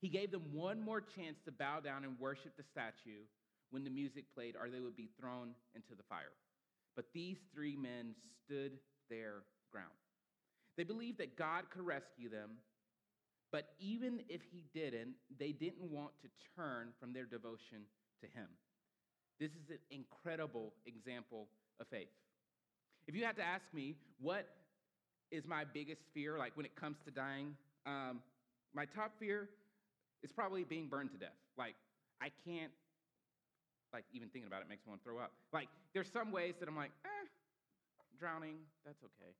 He 0.00 0.08
gave 0.08 0.30
them 0.30 0.44
one 0.54 0.80
more 0.80 1.02
chance 1.02 1.36
to 1.44 1.52
bow 1.52 1.80
down 1.80 2.04
and 2.04 2.18
worship 2.18 2.56
the 2.56 2.62
statue 2.62 3.24
when 3.72 3.82
the 3.82 3.90
music 3.90 4.24
played, 4.34 4.54
or 4.54 4.70
they 4.70 4.80
would 4.80 4.96
be 4.96 5.08
thrown 5.18 5.50
into 5.74 5.96
the 5.96 6.04
fire. 6.08 6.32
But 6.94 7.06
these 7.12 7.38
three 7.52 7.74
men 7.74 8.14
stood 8.44 8.72
their 9.10 9.42
ground. 9.72 9.90
They 10.76 10.84
believed 10.84 11.18
that 11.18 11.36
God 11.36 11.64
could 11.70 11.84
rescue 11.84 12.28
them, 12.28 12.50
but 13.50 13.74
even 13.80 14.20
if 14.28 14.40
He 14.52 14.64
didn't, 14.72 15.14
they 15.38 15.52
didn't 15.52 15.90
want 15.90 16.12
to 16.22 16.28
turn 16.56 16.88
from 17.00 17.12
their 17.12 17.24
devotion 17.24 17.88
to 18.20 18.26
Him. 18.26 18.46
This 19.40 19.50
is 19.50 19.70
an 19.70 19.78
incredible 19.90 20.72
example 20.86 21.48
of 21.80 21.88
faith. 21.88 22.08
If 23.08 23.16
you 23.16 23.24
had 23.24 23.36
to 23.36 23.42
ask 23.42 23.64
me, 23.74 23.96
what 24.20 24.46
is 25.30 25.44
my 25.46 25.64
biggest 25.64 26.02
fear, 26.14 26.38
like 26.38 26.56
when 26.56 26.66
it 26.66 26.76
comes 26.76 26.98
to 27.06 27.10
dying, 27.10 27.56
um, 27.86 28.20
my 28.74 28.84
top 28.84 29.12
fear 29.18 29.48
is 30.22 30.30
probably 30.30 30.62
being 30.62 30.88
burned 30.88 31.10
to 31.12 31.18
death. 31.18 31.36
Like, 31.58 31.74
I 32.20 32.30
can't, 32.46 32.70
like, 33.92 34.04
even 34.12 34.28
thinking 34.28 34.48
about 34.48 34.62
it 34.62 34.68
makes 34.68 34.84
me 34.86 34.90
want 34.90 35.02
to 35.02 35.08
throw 35.08 35.18
up. 35.18 35.32
Like, 35.52 35.68
there's 35.94 36.10
some 36.10 36.32
ways 36.32 36.54
that 36.60 36.68
I'm 36.68 36.76
like, 36.76 36.92
eh, 37.04 37.26
drowning, 38.18 38.56
that's 38.84 39.02
okay. 39.02 39.32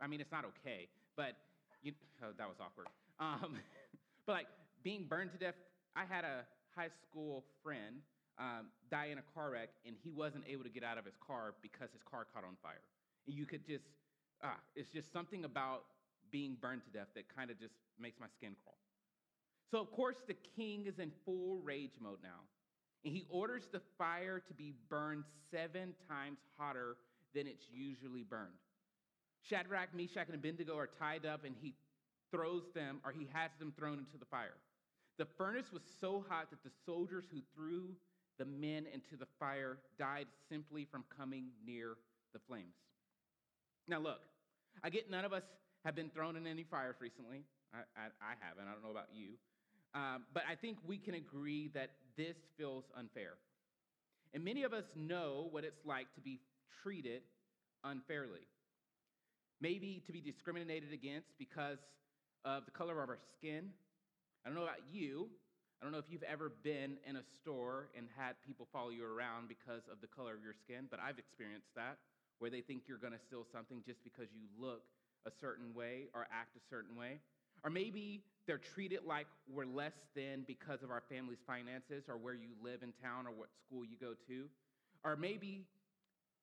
I 0.00 0.06
mean, 0.06 0.20
it's 0.20 0.32
not 0.32 0.44
okay, 0.56 0.88
but 1.16 1.36
you, 1.82 1.92
oh, 2.22 2.32
that 2.36 2.48
was 2.48 2.56
awkward. 2.60 2.88
Um, 3.20 3.58
but 4.26 4.32
like 4.32 4.46
being 4.82 5.04
burned 5.04 5.32
to 5.32 5.38
death, 5.38 5.54
I 5.94 6.04
had 6.04 6.24
a 6.24 6.44
high 6.74 6.90
school 7.02 7.44
friend 7.62 8.02
um, 8.38 8.66
die 8.90 9.08
in 9.12 9.18
a 9.18 9.26
car 9.34 9.50
wreck, 9.50 9.70
and 9.86 9.94
he 10.02 10.10
wasn't 10.10 10.44
able 10.48 10.64
to 10.64 10.70
get 10.70 10.82
out 10.82 10.98
of 10.98 11.04
his 11.04 11.14
car 11.24 11.54
because 11.62 11.92
his 11.92 12.02
car 12.02 12.26
caught 12.32 12.44
on 12.44 12.56
fire. 12.62 12.82
And 13.26 13.36
you 13.36 13.46
could 13.46 13.64
just, 13.66 13.84
ah, 14.42 14.56
it's 14.74 14.88
just 14.88 15.12
something 15.12 15.44
about 15.44 15.84
being 16.32 16.56
burned 16.60 16.82
to 16.84 16.90
death 16.90 17.08
that 17.14 17.24
kind 17.34 17.50
of 17.50 17.60
just 17.60 17.74
makes 17.98 18.18
my 18.18 18.26
skin 18.26 18.56
crawl. 18.62 18.76
So, 19.70 19.80
of 19.80 19.90
course, 19.92 20.16
the 20.26 20.36
king 20.56 20.86
is 20.86 20.98
in 20.98 21.12
full 21.24 21.60
rage 21.62 21.94
mode 22.00 22.18
now. 22.22 22.42
And 23.04 23.12
he 23.12 23.26
orders 23.30 23.68
the 23.70 23.80
fire 23.98 24.42
to 24.46 24.54
be 24.54 24.72
burned 24.88 25.24
seven 25.50 25.94
times 26.08 26.38
hotter 26.56 26.96
than 27.34 27.46
it's 27.46 27.66
usually 27.70 28.22
burned. 28.22 28.52
Shadrach, 29.42 29.94
Meshach, 29.94 30.26
and 30.26 30.36
Abednego 30.36 30.76
are 30.78 30.88
tied 30.98 31.26
up, 31.26 31.44
and 31.44 31.54
he 31.60 31.74
throws 32.30 32.62
them, 32.74 33.00
or 33.04 33.12
he 33.12 33.28
has 33.32 33.50
them 33.58 33.72
thrown 33.78 33.98
into 33.98 34.16
the 34.18 34.24
fire. 34.24 34.56
The 35.18 35.26
furnace 35.26 35.70
was 35.72 35.82
so 36.00 36.24
hot 36.28 36.50
that 36.50 36.62
the 36.64 36.70
soldiers 36.86 37.26
who 37.30 37.40
threw 37.54 37.94
the 38.38 38.46
men 38.46 38.86
into 38.92 39.16
the 39.18 39.26
fire 39.38 39.78
died 39.98 40.26
simply 40.48 40.84
from 40.84 41.04
coming 41.16 41.48
near 41.64 41.96
the 42.32 42.40
flames. 42.48 42.74
Now, 43.86 44.00
look, 44.00 44.20
I 44.82 44.90
get 44.90 45.10
none 45.10 45.24
of 45.24 45.32
us 45.32 45.44
have 45.84 45.94
been 45.94 46.08
thrown 46.08 46.36
in 46.36 46.46
any 46.46 46.64
fires 46.64 46.96
recently. 47.00 47.44
I, 47.72 47.78
I, 47.96 48.06
I 48.20 48.34
haven't. 48.40 48.66
I 48.66 48.72
don't 48.72 48.82
know 48.82 48.90
about 48.90 49.08
you. 49.12 49.34
Um, 49.94 50.24
but 50.32 50.42
I 50.50 50.56
think 50.56 50.78
we 50.84 50.98
can 50.98 51.14
agree 51.14 51.68
that 51.74 51.90
this 52.16 52.36
feels 52.56 52.84
unfair. 52.96 53.34
And 54.32 54.44
many 54.44 54.64
of 54.64 54.72
us 54.72 54.84
know 54.96 55.48
what 55.50 55.64
it's 55.64 55.84
like 55.84 56.12
to 56.14 56.20
be 56.20 56.40
treated 56.82 57.22
unfairly. 57.84 58.46
Maybe 59.60 60.02
to 60.06 60.12
be 60.12 60.20
discriminated 60.20 60.92
against 60.92 61.28
because 61.38 61.78
of 62.44 62.64
the 62.64 62.72
color 62.72 63.02
of 63.02 63.08
our 63.08 63.18
skin. 63.38 63.70
I 64.44 64.48
don't 64.48 64.56
know 64.56 64.64
about 64.64 64.82
you. 64.92 65.28
I 65.80 65.84
don't 65.84 65.92
know 65.92 65.98
if 65.98 66.08
you've 66.08 66.24
ever 66.24 66.52
been 66.62 66.96
in 67.06 67.16
a 67.16 67.24
store 67.40 67.88
and 67.96 68.06
had 68.16 68.34
people 68.46 68.66
follow 68.72 68.90
you 68.90 69.04
around 69.04 69.48
because 69.48 69.82
of 69.90 70.00
the 70.00 70.08
color 70.08 70.34
of 70.34 70.42
your 70.42 70.54
skin, 70.54 70.88
but 70.90 70.98
I've 70.98 71.18
experienced 71.18 71.68
that 71.76 71.98
where 72.38 72.50
they 72.50 72.60
think 72.60 72.88
you're 72.88 72.98
going 72.98 73.12
to 73.12 73.20
steal 73.20 73.46
something 73.52 73.82
just 73.86 74.02
because 74.02 74.28
you 74.34 74.48
look 74.58 74.82
a 75.26 75.32
certain 75.40 75.72
way 75.74 76.08
or 76.12 76.26
act 76.32 76.56
a 76.56 76.64
certain 76.68 76.96
way. 76.96 77.20
Or 77.64 77.70
maybe 77.70 78.22
they're 78.46 78.58
treated 78.58 79.00
like 79.06 79.26
we're 79.48 79.64
less 79.64 79.94
than 80.14 80.44
because 80.46 80.82
of 80.82 80.90
our 80.90 81.02
family's 81.08 81.40
finances 81.46 82.04
or 82.08 82.18
where 82.18 82.34
you 82.34 82.50
live 82.62 82.82
in 82.82 82.92
town 83.02 83.26
or 83.26 83.30
what 83.30 83.48
school 83.64 83.84
you 83.84 83.96
go 83.98 84.12
to. 84.28 84.44
Or 85.02 85.16
maybe 85.16 85.64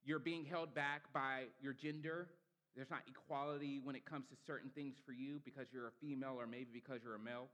you're 0.04 0.20
being 0.20 0.46
held 0.46 0.74
back 0.74 1.14
by 1.14 1.44
your 1.62 1.74
gender. 1.74 2.28
There's 2.76 2.90
not 2.90 3.02
equality 3.08 3.80
when 3.84 3.96
it 3.96 4.06
comes 4.06 4.26
to 4.30 4.36
certain 4.48 4.72
things 4.74 4.96
for 5.06 5.12
you 5.12 5.42
because 5.46 5.68
you're 5.72 5.88
a 5.88 5.98
female 6.02 6.36
or 6.40 6.48
maybe 6.48 6.70
because 6.74 7.02
you're 7.04 7.16
a 7.16 7.20
male. 7.20 7.50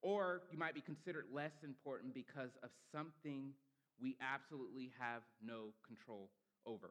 Or 0.00 0.42
you 0.50 0.58
might 0.58 0.74
be 0.74 0.80
considered 0.80 1.26
less 1.32 1.52
important 1.62 2.14
because 2.14 2.50
of 2.62 2.70
something 2.92 3.52
we 4.00 4.16
absolutely 4.20 4.92
have 4.98 5.22
no 5.44 5.72
control 5.86 6.30
over. 6.64 6.90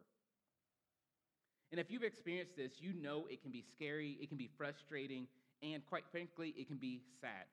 And 1.71 1.79
if 1.79 1.89
you've 1.89 2.03
experienced 2.03 2.55
this, 2.55 2.73
you 2.79 2.93
know 2.93 3.25
it 3.29 3.41
can 3.41 3.51
be 3.51 3.63
scary, 3.75 4.17
it 4.21 4.29
can 4.29 4.37
be 4.37 4.49
frustrating, 4.57 5.27
and 5.61 5.85
quite 5.85 6.03
frankly, 6.11 6.53
it 6.57 6.67
can 6.67 6.77
be 6.77 7.01
sad. 7.21 7.45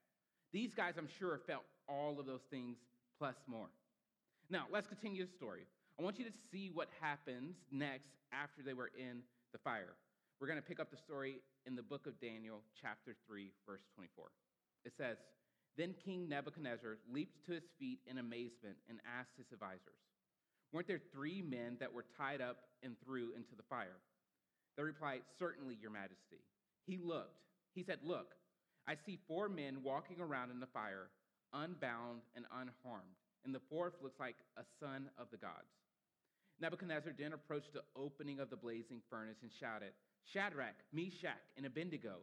These 0.53 0.75
guys, 0.75 0.95
I'm 0.99 1.09
sure, 1.19 1.41
felt 1.47 1.65
all 1.89 2.19
of 2.21 2.27
those 2.27 2.43
things 2.51 2.77
plus 3.19 3.37
more. 3.47 3.69
Now, 4.51 4.67
let's 4.71 4.87
continue 4.87 5.25
the 5.25 5.33
story. 5.33 5.67
I 5.99 6.03
want 6.03 6.19
you 6.19 6.25
to 6.25 6.37
see 6.51 6.71
what 6.73 6.89
happens 7.01 7.57
next 7.71 8.11
after 8.33 8.63
they 8.63 8.75
were 8.75 8.91
in 8.99 9.23
the 9.53 9.59
fire. 9.59 9.95
We're 10.41 10.47
going 10.47 10.61
to 10.61 10.67
pick 10.67 10.81
up 10.81 10.91
the 10.91 10.97
story 10.97 11.37
in 11.67 11.77
the 11.77 11.83
book 11.83 12.07
of 12.07 12.21
Daniel, 12.21 12.61
chapter 12.81 13.15
3, 13.27 13.53
verse 13.67 13.83
24. 13.95 14.27
It 14.85 14.93
says, 14.97 15.17
Then 15.77 15.95
King 16.05 16.29
Nebuchadnezzar 16.29 16.99
leaped 17.13 17.47
to 17.47 17.53
his 17.53 17.65
feet 17.79 18.01
in 18.07 18.19
amazement 18.19 18.77
and 18.89 18.99
asked 19.07 19.39
his 19.39 19.47
advisors, 19.53 20.03
Weren't 20.73 20.89
there 20.89 21.01
three 21.13 21.43
men 21.43 21.77
that 21.81 21.93
were 21.93 22.05
tied 22.19 22.41
up 22.41 22.57
and 22.83 22.97
threw 23.05 23.33
into 23.37 23.55
the 23.57 23.63
fire? 23.71 24.01
They 24.77 24.83
replied, 24.83 25.21
Certainly, 25.39 25.79
Your 25.81 25.93
Majesty. 25.93 26.43
He 26.87 26.99
looked. 26.99 27.39
He 27.75 27.83
said, 27.83 27.99
Look, 28.05 28.35
I 28.87 28.95
see 29.07 29.19
four 29.29 29.49
men 29.49 29.83
walking 29.83 30.21
around 30.21 30.51
in 30.51 30.61
the 30.61 30.67
fire, 30.67 31.09
unbound 31.53 32.21
and 32.35 32.45
unharmed, 32.51 33.17
and 33.45 33.55
the 33.55 33.63
fourth 33.71 33.95
looks 34.03 34.19
like 34.19 34.37
a 34.57 34.63
son 34.81 35.09
of 35.19 35.29
the 35.31 35.37
gods. 35.37 35.71
Nebuchadnezzar 36.61 37.13
then 37.19 37.33
approached 37.33 37.73
the 37.73 37.83
opening 37.97 38.39
of 38.39 38.51
the 38.51 38.57
blazing 38.57 39.01
furnace 39.11 39.39
and 39.43 39.51
shouted, 39.59 39.93
Shadrach, 40.33 40.77
Meshach, 40.93 41.43
and 41.57 41.67
Abednego, 41.67 42.19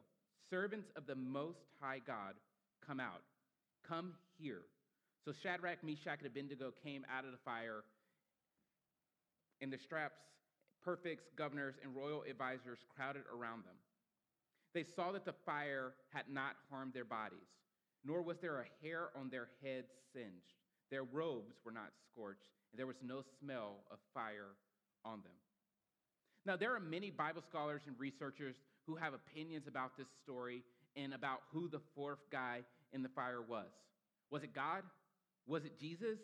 servants 0.50 0.90
of 0.96 1.06
the 1.06 1.16
Most 1.16 1.60
High 1.82 2.00
God, 2.06 2.36
come 2.86 3.00
out. 3.00 3.24
Come 3.88 4.14
here. 4.38 4.62
So 5.26 5.34
Shadrach, 5.44 5.84
Meshach, 5.84 6.20
and 6.20 6.28
Abednego 6.28 6.72
came 6.84 7.06
out 7.12 7.26
of 7.26 7.32
the 7.32 7.44
fire, 7.44 7.84
and 9.62 9.72
the 9.74 9.78
satraps, 9.78 10.20
prefects, 10.82 11.26
governors, 11.36 11.76
and 11.84 11.96
royal 11.96 12.24
advisors 12.30 12.80
crowded 12.96 13.24
around 13.34 13.66
them. 13.66 13.76
They 14.74 14.84
saw 14.84 15.12
that 15.12 15.26
the 15.26 15.34
fire 15.46 15.94
had 16.14 16.26
not 16.30 16.56
harmed 16.70 16.94
their 16.94 17.06
bodies, 17.06 17.50
nor 18.06 18.22
was 18.22 18.38
there 18.40 18.60
a 18.62 18.86
hair 18.86 19.10
on 19.20 19.30
their 19.30 19.50
heads 19.64 19.92
singed. 20.14 20.54
Their 20.92 21.04
robes 21.04 21.56
were 21.66 21.72
not 21.72 21.92
scorched, 22.06 22.50
and 22.72 22.80
there 22.80 22.88
was 22.88 23.02
no 23.04 23.22
smell 23.40 23.84
of 23.92 23.98
fire 24.14 24.56
on 25.04 25.22
them. 25.22 25.34
Now, 26.46 26.56
there 26.56 26.74
are 26.76 26.80
many 26.80 27.12
Bible 27.12 27.42
scholars 27.42 27.82
and 27.88 27.96
researchers 28.00 28.56
who 28.86 28.96
have 28.96 29.14
opinions 29.14 29.68
about 29.68 29.98
this 29.98 30.08
story 30.24 30.64
and 30.96 31.14
about 31.14 31.42
who 31.52 31.68
the 31.68 31.82
fourth 31.96 32.30
guy 32.32 32.62
in 32.94 33.04
the 33.04 33.10
fire 33.10 33.42
was. 33.42 33.70
Was 34.32 34.44
it 34.44 34.54
God? 34.54 34.84
Was 35.48 35.66
it 35.66 35.80
Jesus? 35.80 36.20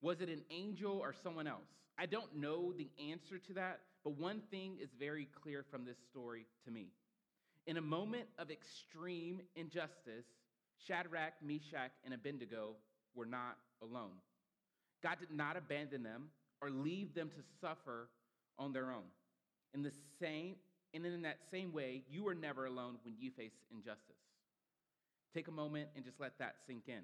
Was 0.00 0.20
it 0.20 0.28
an 0.28 0.42
angel 0.50 0.98
or 0.98 1.12
someone 1.12 1.46
else? 1.46 1.66
I 1.98 2.06
don't 2.06 2.36
know 2.36 2.72
the 2.72 2.90
answer 3.10 3.38
to 3.38 3.52
that, 3.54 3.80
but 4.04 4.16
one 4.16 4.42
thing 4.50 4.78
is 4.80 4.90
very 4.98 5.28
clear 5.42 5.64
from 5.68 5.84
this 5.84 5.96
story 6.10 6.46
to 6.64 6.70
me. 6.70 6.88
In 7.68 7.76
a 7.76 7.82
moment 7.82 8.24
of 8.38 8.50
extreme 8.50 9.42
injustice, 9.54 10.24
Shadrach, 10.86 11.34
Meshach, 11.44 11.92
and 12.02 12.14
Abednego 12.14 12.76
were 13.14 13.26
not 13.26 13.58
alone. 13.82 14.22
God 15.02 15.18
did 15.20 15.30
not 15.30 15.58
abandon 15.58 16.02
them 16.02 16.30
or 16.62 16.70
leave 16.70 17.14
them 17.14 17.28
to 17.28 17.42
suffer 17.60 18.08
on 18.58 18.72
their 18.72 18.90
own. 18.90 19.04
In 19.74 19.82
the 19.82 19.92
same, 20.18 20.56
and 20.94 21.04
in 21.04 21.20
that 21.20 21.40
same 21.50 21.70
way, 21.74 22.04
you 22.10 22.26
are 22.26 22.34
never 22.34 22.64
alone 22.64 22.96
when 23.04 23.14
you 23.18 23.30
face 23.30 23.52
injustice. 23.70 24.16
Take 25.34 25.48
a 25.48 25.52
moment 25.52 25.90
and 25.94 26.02
just 26.02 26.18
let 26.18 26.38
that 26.38 26.54
sink 26.66 26.84
in. 26.88 27.02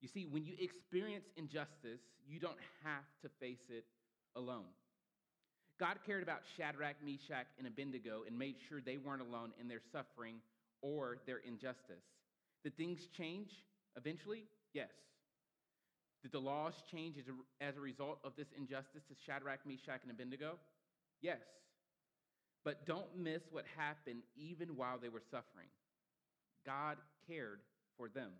You 0.00 0.06
see, 0.06 0.26
when 0.26 0.44
you 0.44 0.54
experience 0.60 1.24
injustice, 1.36 2.02
you 2.24 2.38
don't 2.38 2.60
have 2.84 3.02
to 3.22 3.28
face 3.40 3.66
it 3.68 3.84
alone. 4.36 4.66
God 5.78 5.98
cared 6.06 6.22
about 6.22 6.42
Shadrach, 6.56 6.96
Meshach, 7.04 7.46
and 7.58 7.66
Abednego 7.66 8.22
and 8.26 8.38
made 8.38 8.56
sure 8.68 8.80
they 8.80 8.96
weren't 8.96 9.22
alone 9.22 9.52
in 9.60 9.68
their 9.68 9.80
suffering 9.92 10.36
or 10.82 11.18
their 11.26 11.38
injustice. 11.38 12.04
Did 12.62 12.76
things 12.76 13.08
change 13.16 13.50
eventually? 13.96 14.44
Yes. 14.72 14.90
Did 16.22 16.32
the 16.32 16.38
laws 16.38 16.74
change 16.90 17.16
as 17.18 17.24
a, 17.28 17.64
as 17.64 17.76
a 17.76 17.80
result 17.80 18.18
of 18.24 18.32
this 18.36 18.48
injustice 18.56 19.02
to 19.08 19.14
Shadrach, 19.26 19.60
Meshach, 19.66 20.00
and 20.02 20.10
Abednego? 20.10 20.58
Yes. 21.20 21.40
But 22.64 22.86
don't 22.86 23.16
miss 23.16 23.42
what 23.50 23.64
happened 23.76 24.22
even 24.36 24.76
while 24.76 24.98
they 24.98 25.10
were 25.10 25.22
suffering. 25.30 25.68
God 26.64 26.96
cared 27.28 27.60
for 27.98 28.08
them. 28.08 28.30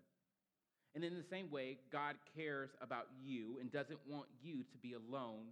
And 0.95 1.03
in 1.03 1.13
the 1.13 1.23
same 1.29 1.51
way, 1.51 1.77
God 1.91 2.15
cares 2.35 2.69
about 2.81 3.07
you 3.21 3.57
and 3.59 3.71
doesn't 3.71 3.99
want 4.07 4.27
you 4.41 4.63
to 4.63 4.77
be 4.81 4.93
alone 4.93 5.47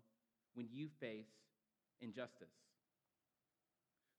when 0.56 0.68
you 0.72 0.88
face 1.00 1.28
injustice. 2.04 2.54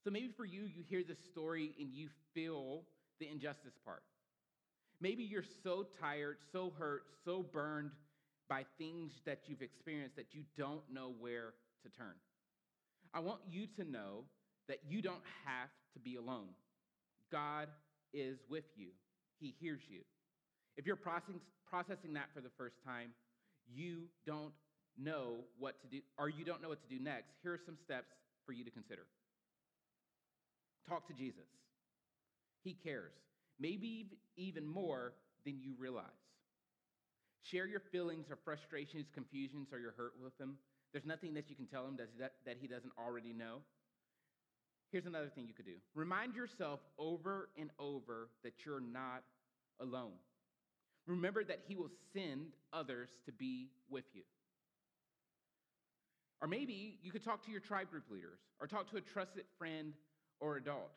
So 0.03 0.11
maybe 0.11 0.29
for 0.35 0.45
you, 0.45 0.63
you 0.63 0.83
hear 0.87 1.03
this 1.03 1.19
story 1.23 1.73
and 1.79 1.89
you 1.91 2.09
feel 2.33 2.83
the 3.19 3.27
injustice 3.29 3.73
part. 3.83 4.03
Maybe 5.01 5.23
you're 5.23 5.43
so 5.63 5.85
tired, 5.99 6.37
so 6.51 6.71
hurt, 6.77 7.03
so 7.23 7.43
burned 7.43 7.91
by 8.47 8.65
things 8.77 9.13
that 9.25 9.39
you've 9.47 9.61
experienced 9.61 10.15
that 10.15 10.27
you 10.33 10.43
don't 10.57 10.83
know 10.91 11.13
where 11.19 11.53
to 11.83 11.89
turn. 11.89 12.13
I 13.13 13.19
want 13.19 13.41
you 13.49 13.67
to 13.77 13.83
know 13.83 14.25
that 14.67 14.79
you 14.87 15.01
don't 15.01 15.23
have 15.45 15.69
to 15.93 15.99
be 15.99 16.15
alone. 16.15 16.49
God 17.31 17.67
is 18.13 18.39
with 18.49 18.65
you, 18.75 18.89
He 19.39 19.55
hears 19.59 19.81
you. 19.89 20.01
If 20.77 20.85
you're 20.85 20.95
processing, 20.95 21.39
processing 21.69 22.13
that 22.13 22.29
for 22.33 22.41
the 22.41 22.51
first 22.57 22.75
time, 22.85 23.11
you 23.73 24.03
don't 24.25 24.53
know 24.97 25.37
what 25.59 25.81
to 25.81 25.87
do, 25.87 26.01
or 26.17 26.29
you 26.29 26.45
don't 26.45 26.61
know 26.61 26.69
what 26.69 26.81
to 26.81 26.95
do 26.95 27.03
next, 27.03 27.33
here 27.43 27.53
are 27.53 27.59
some 27.65 27.77
steps 27.83 28.13
for 28.45 28.53
you 28.53 28.63
to 28.63 28.71
consider. 28.71 29.03
Talk 30.87 31.07
to 31.07 31.13
Jesus. 31.13 31.47
He 32.63 32.73
cares, 32.73 33.13
maybe 33.59 34.07
even 34.37 34.67
more 34.67 35.13
than 35.45 35.59
you 35.59 35.73
realize. 35.77 36.05
Share 37.43 37.67
your 37.67 37.81
feelings 37.91 38.25
or 38.31 38.37
frustrations, 38.43 39.05
confusions, 39.13 39.67
or 39.71 39.79
your 39.79 39.93
hurt 39.97 40.13
with 40.21 40.39
him. 40.39 40.57
There's 40.91 41.05
nothing 41.05 41.33
that 41.35 41.49
you 41.49 41.55
can 41.55 41.67
tell 41.67 41.85
him 41.85 41.97
that, 41.97 42.57
he 42.59 42.67
doesn't 42.67 42.93
already 42.97 43.33
know. 43.33 43.57
Here's 44.91 45.05
another 45.05 45.29
thing 45.33 45.45
you 45.47 45.53
could 45.53 45.65
do 45.65 45.75
remind 45.93 46.35
yourself 46.35 46.79
over 46.97 47.49
and 47.59 47.69
over 47.79 48.29
that 48.43 48.53
you're 48.65 48.79
not 48.79 49.23
alone. 49.79 50.13
Remember 51.05 51.43
that 51.43 51.59
he 51.67 51.75
will 51.75 51.91
send 52.13 52.53
others 52.73 53.09
to 53.25 53.31
be 53.31 53.69
with 53.89 54.05
you. 54.13 54.23
Or 56.45 56.47
maybe 56.47 56.99
you 57.01 57.11
could 57.11 57.23
talk 57.23 57.43
to 57.45 57.51
your 57.51 57.59
tribe 57.59 57.89
group 57.89 58.03
leaders 58.11 58.37
or 58.61 58.67
talk 58.67 58.87
to 58.91 58.97
a 58.97 59.01
trusted 59.01 59.45
friend 59.57 59.93
or 60.39 60.57
adult. 60.57 60.91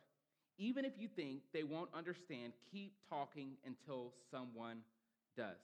Even 0.59 0.85
if 0.85 0.93
you 0.99 1.07
think 1.07 1.41
they 1.55 1.63
won't 1.63 1.89
understand, 1.91 2.53
keep 2.71 2.93
talking 3.09 3.57
until 3.65 4.13
someone 4.29 4.81
does. 5.35 5.57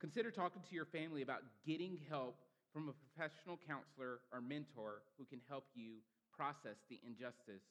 Consider 0.00 0.32
talking 0.32 0.60
to 0.68 0.74
your 0.74 0.86
family 0.86 1.22
about 1.22 1.42
getting 1.64 2.00
help 2.10 2.34
from 2.72 2.88
a 2.88 2.94
professional 3.06 3.60
counselor 3.62 4.18
or 4.32 4.40
mentor 4.40 5.02
who 5.18 5.24
can 5.24 5.38
help 5.48 5.66
you 5.76 6.02
process 6.36 6.74
the 6.90 6.98
injustice 7.06 7.62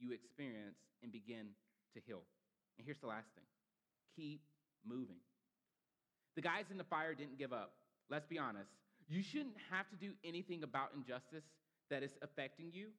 you 0.00 0.10
experience 0.10 0.82
and 1.04 1.12
begin 1.12 1.54
to 1.94 2.00
heal. 2.04 2.22
And 2.78 2.84
here's 2.84 2.98
the 2.98 3.06
last 3.06 3.28
thing 3.36 3.46
keep 4.16 4.40
moving. 4.84 5.22
The 6.34 6.42
guys 6.42 6.64
in 6.68 6.78
the 6.78 6.90
fire 6.90 7.14
didn't 7.14 7.38
give 7.38 7.52
up. 7.52 7.74
Let's 8.10 8.26
be 8.26 8.40
honest. 8.40 8.74
You 9.10 9.22
shouldn't 9.22 9.56
have 9.72 9.90
to 9.90 9.96
do 9.96 10.12
anything 10.24 10.62
about 10.62 10.90
injustice 10.96 11.44
that 11.90 12.04
is 12.04 12.12
affecting 12.22 12.70
you. 12.72 12.90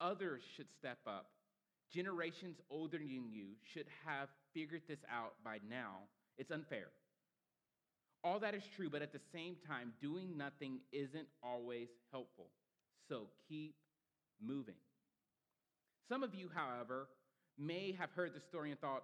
Others 0.00 0.42
should 0.56 0.68
step 0.78 0.98
up. 1.08 1.26
Generations 1.92 2.58
older 2.70 2.98
than 2.98 3.28
you 3.32 3.46
should 3.74 3.86
have 4.06 4.28
figured 4.54 4.82
this 4.88 5.00
out 5.12 5.34
by 5.44 5.58
now. 5.68 6.06
It's 6.38 6.52
unfair. 6.52 6.86
All 8.22 8.38
that 8.40 8.54
is 8.54 8.62
true, 8.76 8.88
but 8.88 9.02
at 9.02 9.12
the 9.12 9.20
same 9.32 9.56
time, 9.66 9.92
doing 10.00 10.36
nothing 10.36 10.78
isn't 10.92 11.26
always 11.42 11.88
helpful. 12.12 12.46
So 13.08 13.26
keep 13.48 13.74
moving. 14.40 14.74
Some 16.08 16.22
of 16.22 16.34
you, 16.34 16.48
however, 16.54 17.08
may 17.58 17.92
have 17.98 18.10
heard 18.12 18.34
the 18.34 18.40
story 18.40 18.70
and 18.70 18.80
thought, 18.80 19.02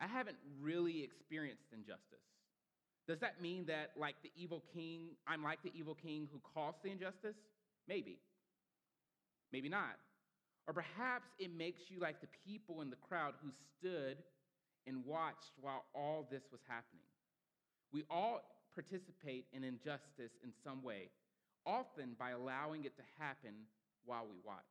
I 0.00 0.06
haven't 0.06 0.36
really 0.60 1.02
experienced 1.02 1.64
injustice. 1.72 2.31
Does 3.08 3.18
that 3.20 3.40
mean 3.40 3.66
that, 3.66 3.90
like 3.96 4.14
the 4.22 4.30
evil 4.36 4.62
king, 4.72 5.16
I'm 5.26 5.42
like 5.42 5.62
the 5.62 5.72
evil 5.74 5.94
king 5.94 6.28
who 6.32 6.40
caused 6.54 6.78
the 6.84 6.90
injustice? 6.90 7.36
Maybe. 7.88 8.18
Maybe 9.52 9.68
not. 9.68 9.98
Or 10.68 10.74
perhaps 10.74 11.28
it 11.38 11.50
makes 11.56 11.90
you 11.90 11.98
like 11.98 12.20
the 12.20 12.28
people 12.46 12.80
in 12.80 12.90
the 12.90 12.96
crowd 12.96 13.34
who 13.42 13.50
stood 13.78 14.18
and 14.86 15.04
watched 15.04 15.52
while 15.60 15.84
all 15.94 16.26
this 16.30 16.44
was 16.52 16.60
happening. 16.68 17.04
We 17.92 18.04
all 18.08 18.40
participate 18.74 19.46
in 19.52 19.64
injustice 19.64 20.32
in 20.42 20.52
some 20.64 20.82
way, 20.82 21.10
often 21.66 22.14
by 22.18 22.30
allowing 22.30 22.84
it 22.84 22.96
to 22.96 23.02
happen 23.18 23.54
while 24.04 24.24
we 24.24 24.38
watch. 24.44 24.62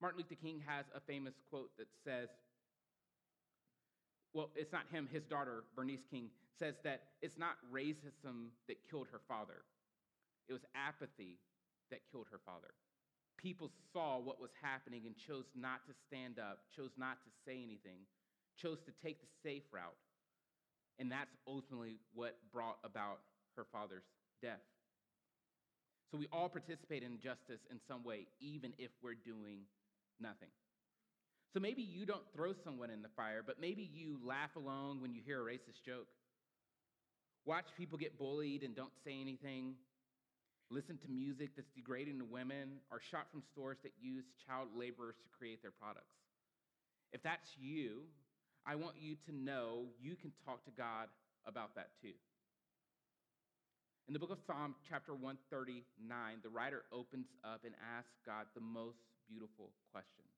Martin 0.00 0.18
Luther 0.18 0.40
King 0.40 0.62
has 0.66 0.86
a 0.94 1.00
famous 1.00 1.34
quote 1.50 1.70
that 1.76 1.88
says, 2.04 2.28
well, 4.32 4.50
it's 4.54 4.72
not 4.72 4.82
him, 4.92 5.08
his 5.10 5.24
daughter, 5.24 5.64
Bernice 5.74 6.04
King, 6.10 6.30
says 6.58 6.74
that 6.84 7.02
it's 7.22 7.38
not 7.38 7.56
racism 7.72 8.50
that 8.68 8.76
killed 8.88 9.08
her 9.12 9.20
father, 9.26 9.64
it 10.48 10.52
was 10.52 10.62
apathy 10.74 11.38
that 11.90 12.00
killed 12.10 12.26
her 12.30 12.40
father. 12.44 12.74
People 13.36 13.70
saw 13.92 14.18
what 14.18 14.40
was 14.40 14.50
happening 14.60 15.02
and 15.06 15.16
chose 15.16 15.46
not 15.56 15.86
to 15.86 15.94
stand 16.06 16.38
up, 16.38 16.58
chose 16.76 16.90
not 16.98 17.22
to 17.24 17.30
say 17.46 17.62
anything, 17.62 18.04
chose 18.56 18.78
to 18.84 18.92
take 19.02 19.20
the 19.20 19.28
safe 19.42 19.62
route. 19.72 19.96
And 20.98 21.10
that's 21.10 21.32
ultimately 21.46 21.96
what 22.12 22.36
brought 22.52 22.76
about 22.84 23.20
her 23.56 23.64
father's 23.72 24.04
death. 24.42 24.60
So 26.10 26.18
we 26.18 26.28
all 26.32 26.48
participate 26.48 27.02
in 27.02 27.18
justice 27.18 27.60
in 27.70 27.78
some 27.88 28.04
way, 28.04 28.26
even 28.40 28.72
if 28.78 28.90
we're 29.02 29.14
doing 29.14 29.60
nothing. 30.20 30.50
So 31.52 31.58
maybe 31.58 31.82
you 31.82 32.06
don't 32.06 32.22
throw 32.34 32.52
someone 32.64 32.90
in 32.90 33.02
the 33.02 33.08
fire, 33.16 33.42
but 33.44 33.60
maybe 33.60 33.90
you 33.92 34.18
laugh 34.24 34.54
along 34.56 35.00
when 35.00 35.12
you 35.12 35.20
hear 35.24 35.40
a 35.40 35.44
racist 35.44 35.82
joke. 35.84 36.06
Watch 37.44 37.66
people 37.76 37.98
get 37.98 38.18
bullied 38.18 38.62
and 38.62 38.76
don't 38.76 38.92
say 39.04 39.20
anything. 39.20 39.74
listen 40.70 40.96
to 40.98 41.10
music 41.10 41.50
that's 41.56 41.70
degrading 41.74 42.18
to 42.20 42.24
women, 42.24 42.78
or 42.90 43.00
shop 43.10 43.26
from 43.30 43.42
stores 43.42 43.78
that 43.82 43.92
use 44.00 44.24
child 44.46 44.68
laborers 44.76 45.16
to 45.22 45.28
create 45.36 45.60
their 45.62 45.72
products. 45.74 46.14
If 47.12 47.22
that's 47.22 47.50
you, 47.58 48.06
I 48.64 48.76
want 48.76 48.94
you 49.00 49.16
to 49.26 49.34
know 49.34 49.90
you 50.00 50.14
can 50.14 50.30
talk 50.46 50.64
to 50.66 50.70
God 50.70 51.08
about 51.44 51.74
that 51.74 51.90
too. 52.00 52.14
In 54.06 54.14
the 54.14 54.20
book 54.20 54.30
of 54.30 54.38
Psalm, 54.46 54.74
chapter 54.88 55.12
139, 55.12 55.82
the 56.42 56.48
writer 56.48 56.82
opens 56.92 57.26
up 57.42 57.62
and 57.64 57.74
asks 57.98 58.14
God 58.24 58.46
the 58.54 58.62
most 58.62 59.02
beautiful 59.26 59.70
question. 59.90 60.29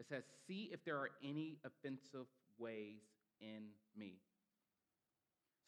It 0.00 0.06
says, 0.08 0.24
See 0.48 0.70
if 0.72 0.84
there 0.84 0.96
are 0.96 1.10
any 1.22 1.58
offensive 1.64 2.26
ways 2.58 3.04
in 3.40 3.68
me. 3.96 4.14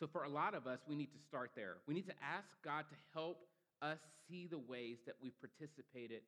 So, 0.00 0.08
for 0.10 0.24
a 0.24 0.28
lot 0.28 0.54
of 0.54 0.66
us, 0.66 0.80
we 0.88 0.96
need 0.96 1.12
to 1.12 1.18
start 1.28 1.50
there. 1.54 1.76
We 1.86 1.94
need 1.94 2.06
to 2.06 2.14
ask 2.24 2.48
God 2.64 2.86
to 2.88 2.96
help 3.12 3.46
us 3.82 3.98
see 4.28 4.48
the 4.50 4.58
ways 4.58 4.96
that 5.06 5.14
we've 5.22 5.38
participated 5.38 6.22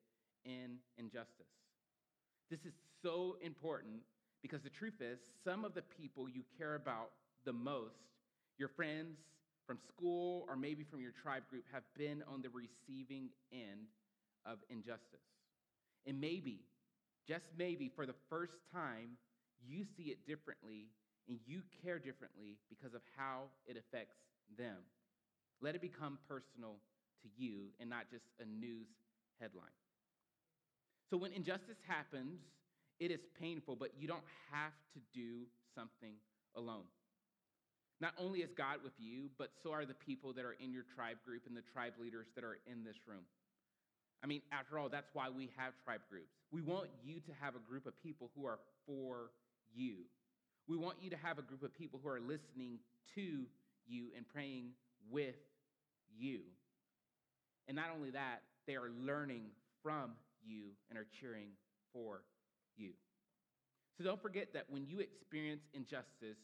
in 0.45 0.77
injustice. 0.99 1.51
This 2.51 2.61
is 2.67 2.75
so 3.03 3.37
important 3.43 4.03
because 4.43 4.63
the 4.63 4.71
truth 4.71 5.01
is, 5.01 5.19
some 5.43 5.65
of 5.65 5.75
the 5.75 5.83
people 5.83 6.29
you 6.29 6.43
care 6.59 6.75
about 6.75 7.11
the 7.47 7.53
most, 7.53 7.97
your 8.59 8.69
friends 8.69 9.17
from 9.67 9.79
school 9.89 10.45
or 10.49 10.57
maybe 10.57 10.85
from 10.85 11.01
your 11.01 11.13
tribe 11.23 11.43
group, 11.49 11.65
have 11.73 11.83
been 11.97 12.23
on 12.33 12.43
the 12.43 12.51
receiving 12.51 13.31
end 13.51 13.89
of 14.45 14.59
injustice. 14.69 15.25
And 16.07 16.21
maybe, 16.21 16.61
just 17.27 17.45
maybe, 17.57 17.91
for 17.95 18.07
the 18.07 18.15
first 18.29 18.55
time, 18.73 19.17
you 19.67 19.85
see 19.97 20.05
it 20.05 20.27
differently 20.27 20.89
and 21.29 21.39
you 21.47 21.63
care 21.83 21.99
differently 21.99 22.59
because 22.69 22.95
of 22.95 23.01
how 23.17 23.45
it 23.67 23.77
affects 23.77 24.17
them. 24.59 24.77
Let 25.61 25.75
it 25.75 25.81
become 25.81 26.19
personal 26.29 26.77
to 27.23 27.29
you 27.37 27.73
and 27.81 27.89
not 27.89 28.11
just 28.11 28.25
a 28.41 28.45
news 28.45 28.89
headline. 29.41 29.73
So 31.11 31.17
when 31.17 31.33
injustice 31.33 31.79
happens, 31.87 32.41
it 33.01 33.11
is 33.11 33.21
painful, 33.41 33.77
but 33.77 33.91
you 33.99 34.07
don't 34.07 34.27
have 34.53 34.73
to 34.93 35.01
do 35.15 35.47
something 35.75 36.15
alone. 36.57 36.85
Not 38.01 38.13
only 38.19 38.41
is 38.41 38.51
God 38.57 38.79
with 38.83 38.93
you, 38.99 39.31
but 39.39 39.51
so 39.63 39.73
are 39.73 39.87
the 39.87 39.95
people 39.95 40.33
that 40.35 40.45
are 40.45 40.57
in 40.61 40.73
your 40.73 40.85
tribe 40.95 41.17
group 41.25 41.43
and 41.47 41.57
the 41.57 41.63
tribe 41.73 41.95
leaders 42.01 42.27
that 42.35 42.45
are 42.45 42.59
in 42.67 42.85
this 42.85 42.97
room. 43.07 43.25
I 44.23 44.27
mean, 44.27 44.43
after 44.53 44.79
all, 44.79 44.89
that's 44.89 45.11
why 45.13 45.29
we 45.29 45.51
have 45.57 45.73
tribe 45.85 46.01
groups. 46.09 46.33
We 46.51 46.63
want 46.63 46.89
you 47.03 47.21
to 47.21 47.33
have 47.41 47.55
a 47.57 47.59
group 47.59 47.87
of 47.87 48.01
people 48.03 48.31
who 48.37 48.47
are 48.47 48.59
for 48.87 49.31
you. 49.75 49.97
We 50.69 50.77
want 50.77 50.97
you 51.01 51.11
to 51.11 51.17
have 51.17 51.39
a 51.39 51.43
group 51.43 51.63
of 51.63 51.75
people 51.75 52.01
who 52.03 52.09
are 52.09 52.21
listening 52.21 52.79
to 53.15 53.45
you 53.87 54.07
and 54.17 54.27
praying 54.27 54.71
with 55.11 55.37
you. 56.17 56.41
And 57.69 57.77
not 57.77 57.87
only 57.95 58.11
that, 58.11 58.43
they 58.67 58.77
are 58.77 58.91
learning 59.05 59.45
from 59.83 60.13
you 60.47 60.73
and 60.89 60.99
are 60.99 61.07
cheering 61.21 61.49
for 61.93 62.23
you. 62.77 62.91
So 63.99 64.05
don't 64.05 64.21
forget 64.21 64.53
that 64.55 64.65
when 64.69 64.87
you 64.87 65.01
experience 65.01 65.63
injustice, 65.73 66.41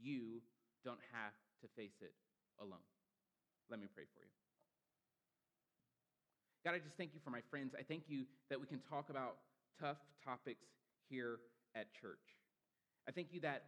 you 0.00 0.42
don't 0.84 1.00
have 1.12 1.32
to 1.62 1.68
face 1.74 1.96
it 2.00 2.12
alone. 2.60 2.84
Let 3.70 3.80
me 3.80 3.86
pray 3.92 4.04
for 4.14 4.20
you. 4.20 4.43
God, 6.64 6.72
I 6.72 6.78
just 6.80 6.96
thank 6.96 7.12
you 7.12 7.20
for 7.20 7.28
my 7.28 7.44
friends. 7.52 7.76
I 7.78 7.82
thank 7.84 8.08
you 8.08 8.24
that 8.48 8.58
we 8.58 8.64
can 8.66 8.80
talk 8.88 9.10
about 9.12 9.36
tough 9.78 10.00
topics 10.24 10.64
here 11.10 11.36
at 11.76 11.92
church. 11.92 12.40
I 13.06 13.12
thank 13.12 13.36
you 13.36 13.40
that 13.44 13.64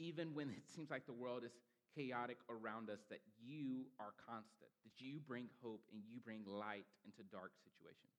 even 0.00 0.32
when 0.32 0.48
it 0.56 0.64
seems 0.64 0.88
like 0.88 1.04
the 1.04 1.12
world 1.12 1.44
is 1.44 1.52
chaotic 1.92 2.38
around 2.48 2.88
us, 2.88 3.04
that 3.10 3.20
you 3.36 3.84
are 4.00 4.16
constant, 4.16 4.72
that 4.80 4.96
you 4.96 5.20
bring 5.20 5.52
hope 5.60 5.84
and 5.92 6.00
you 6.08 6.24
bring 6.24 6.40
light 6.48 6.88
into 7.04 7.20
dark 7.28 7.52
situations. 7.60 8.16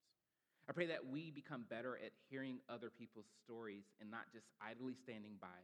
I 0.70 0.72
pray 0.74 0.86
that 0.86 1.02
we 1.02 1.34
become 1.34 1.66
better 1.66 1.98
at 1.98 2.14
hearing 2.30 2.62
other 2.70 2.94
people's 2.94 3.30
stories 3.42 3.90
and 3.98 4.10
not 4.10 4.30
just 4.30 4.46
idly 4.62 4.94
standing 4.94 5.42
by, 5.42 5.62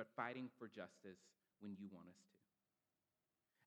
but 0.00 0.08
fighting 0.16 0.48
for 0.58 0.64
justice 0.64 1.20
when 1.60 1.76
you 1.76 1.92
want 1.92 2.08
us 2.08 2.16
to. 2.16 2.32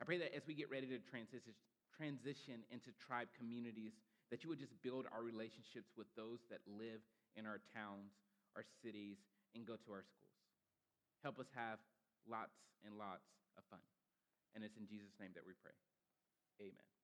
I 0.02 0.06
pray 0.06 0.18
that 0.18 0.34
as 0.34 0.46
we 0.50 0.54
get 0.54 0.70
ready 0.70 0.86
to 0.90 0.98
transition, 1.10 1.54
transition 1.98 2.62
into 2.70 2.94
tribe 3.02 3.28
communities, 3.34 3.98
that 4.30 4.44
you 4.46 4.50
would 4.54 4.62
just 4.62 4.78
build 4.86 5.10
our 5.10 5.26
relationships 5.26 5.90
with 5.98 6.08
those 6.16 6.46
that 6.54 6.62
live 6.70 7.02
in 7.36 7.50
our 7.50 7.60
towns, 7.74 8.14
our 8.56 8.64
cities, 8.86 9.18
and 9.58 9.66
go 9.66 9.74
to 9.74 9.90
our 9.92 10.06
schools. 10.06 10.38
Help 11.26 11.40
us 11.42 11.50
have 11.58 11.82
lots 12.30 12.54
and 12.86 12.94
lots 12.98 13.26
of 13.58 13.64
fun. 13.74 13.82
And 14.54 14.64
it's 14.64 14.78
in 14.78 14.86
Jesus' 14.86 15.18
name 15.20 15.34
that 15.34 15.46
we 15.46 15.54
pray. 15.58 15.74
Amen. 16.62 16.97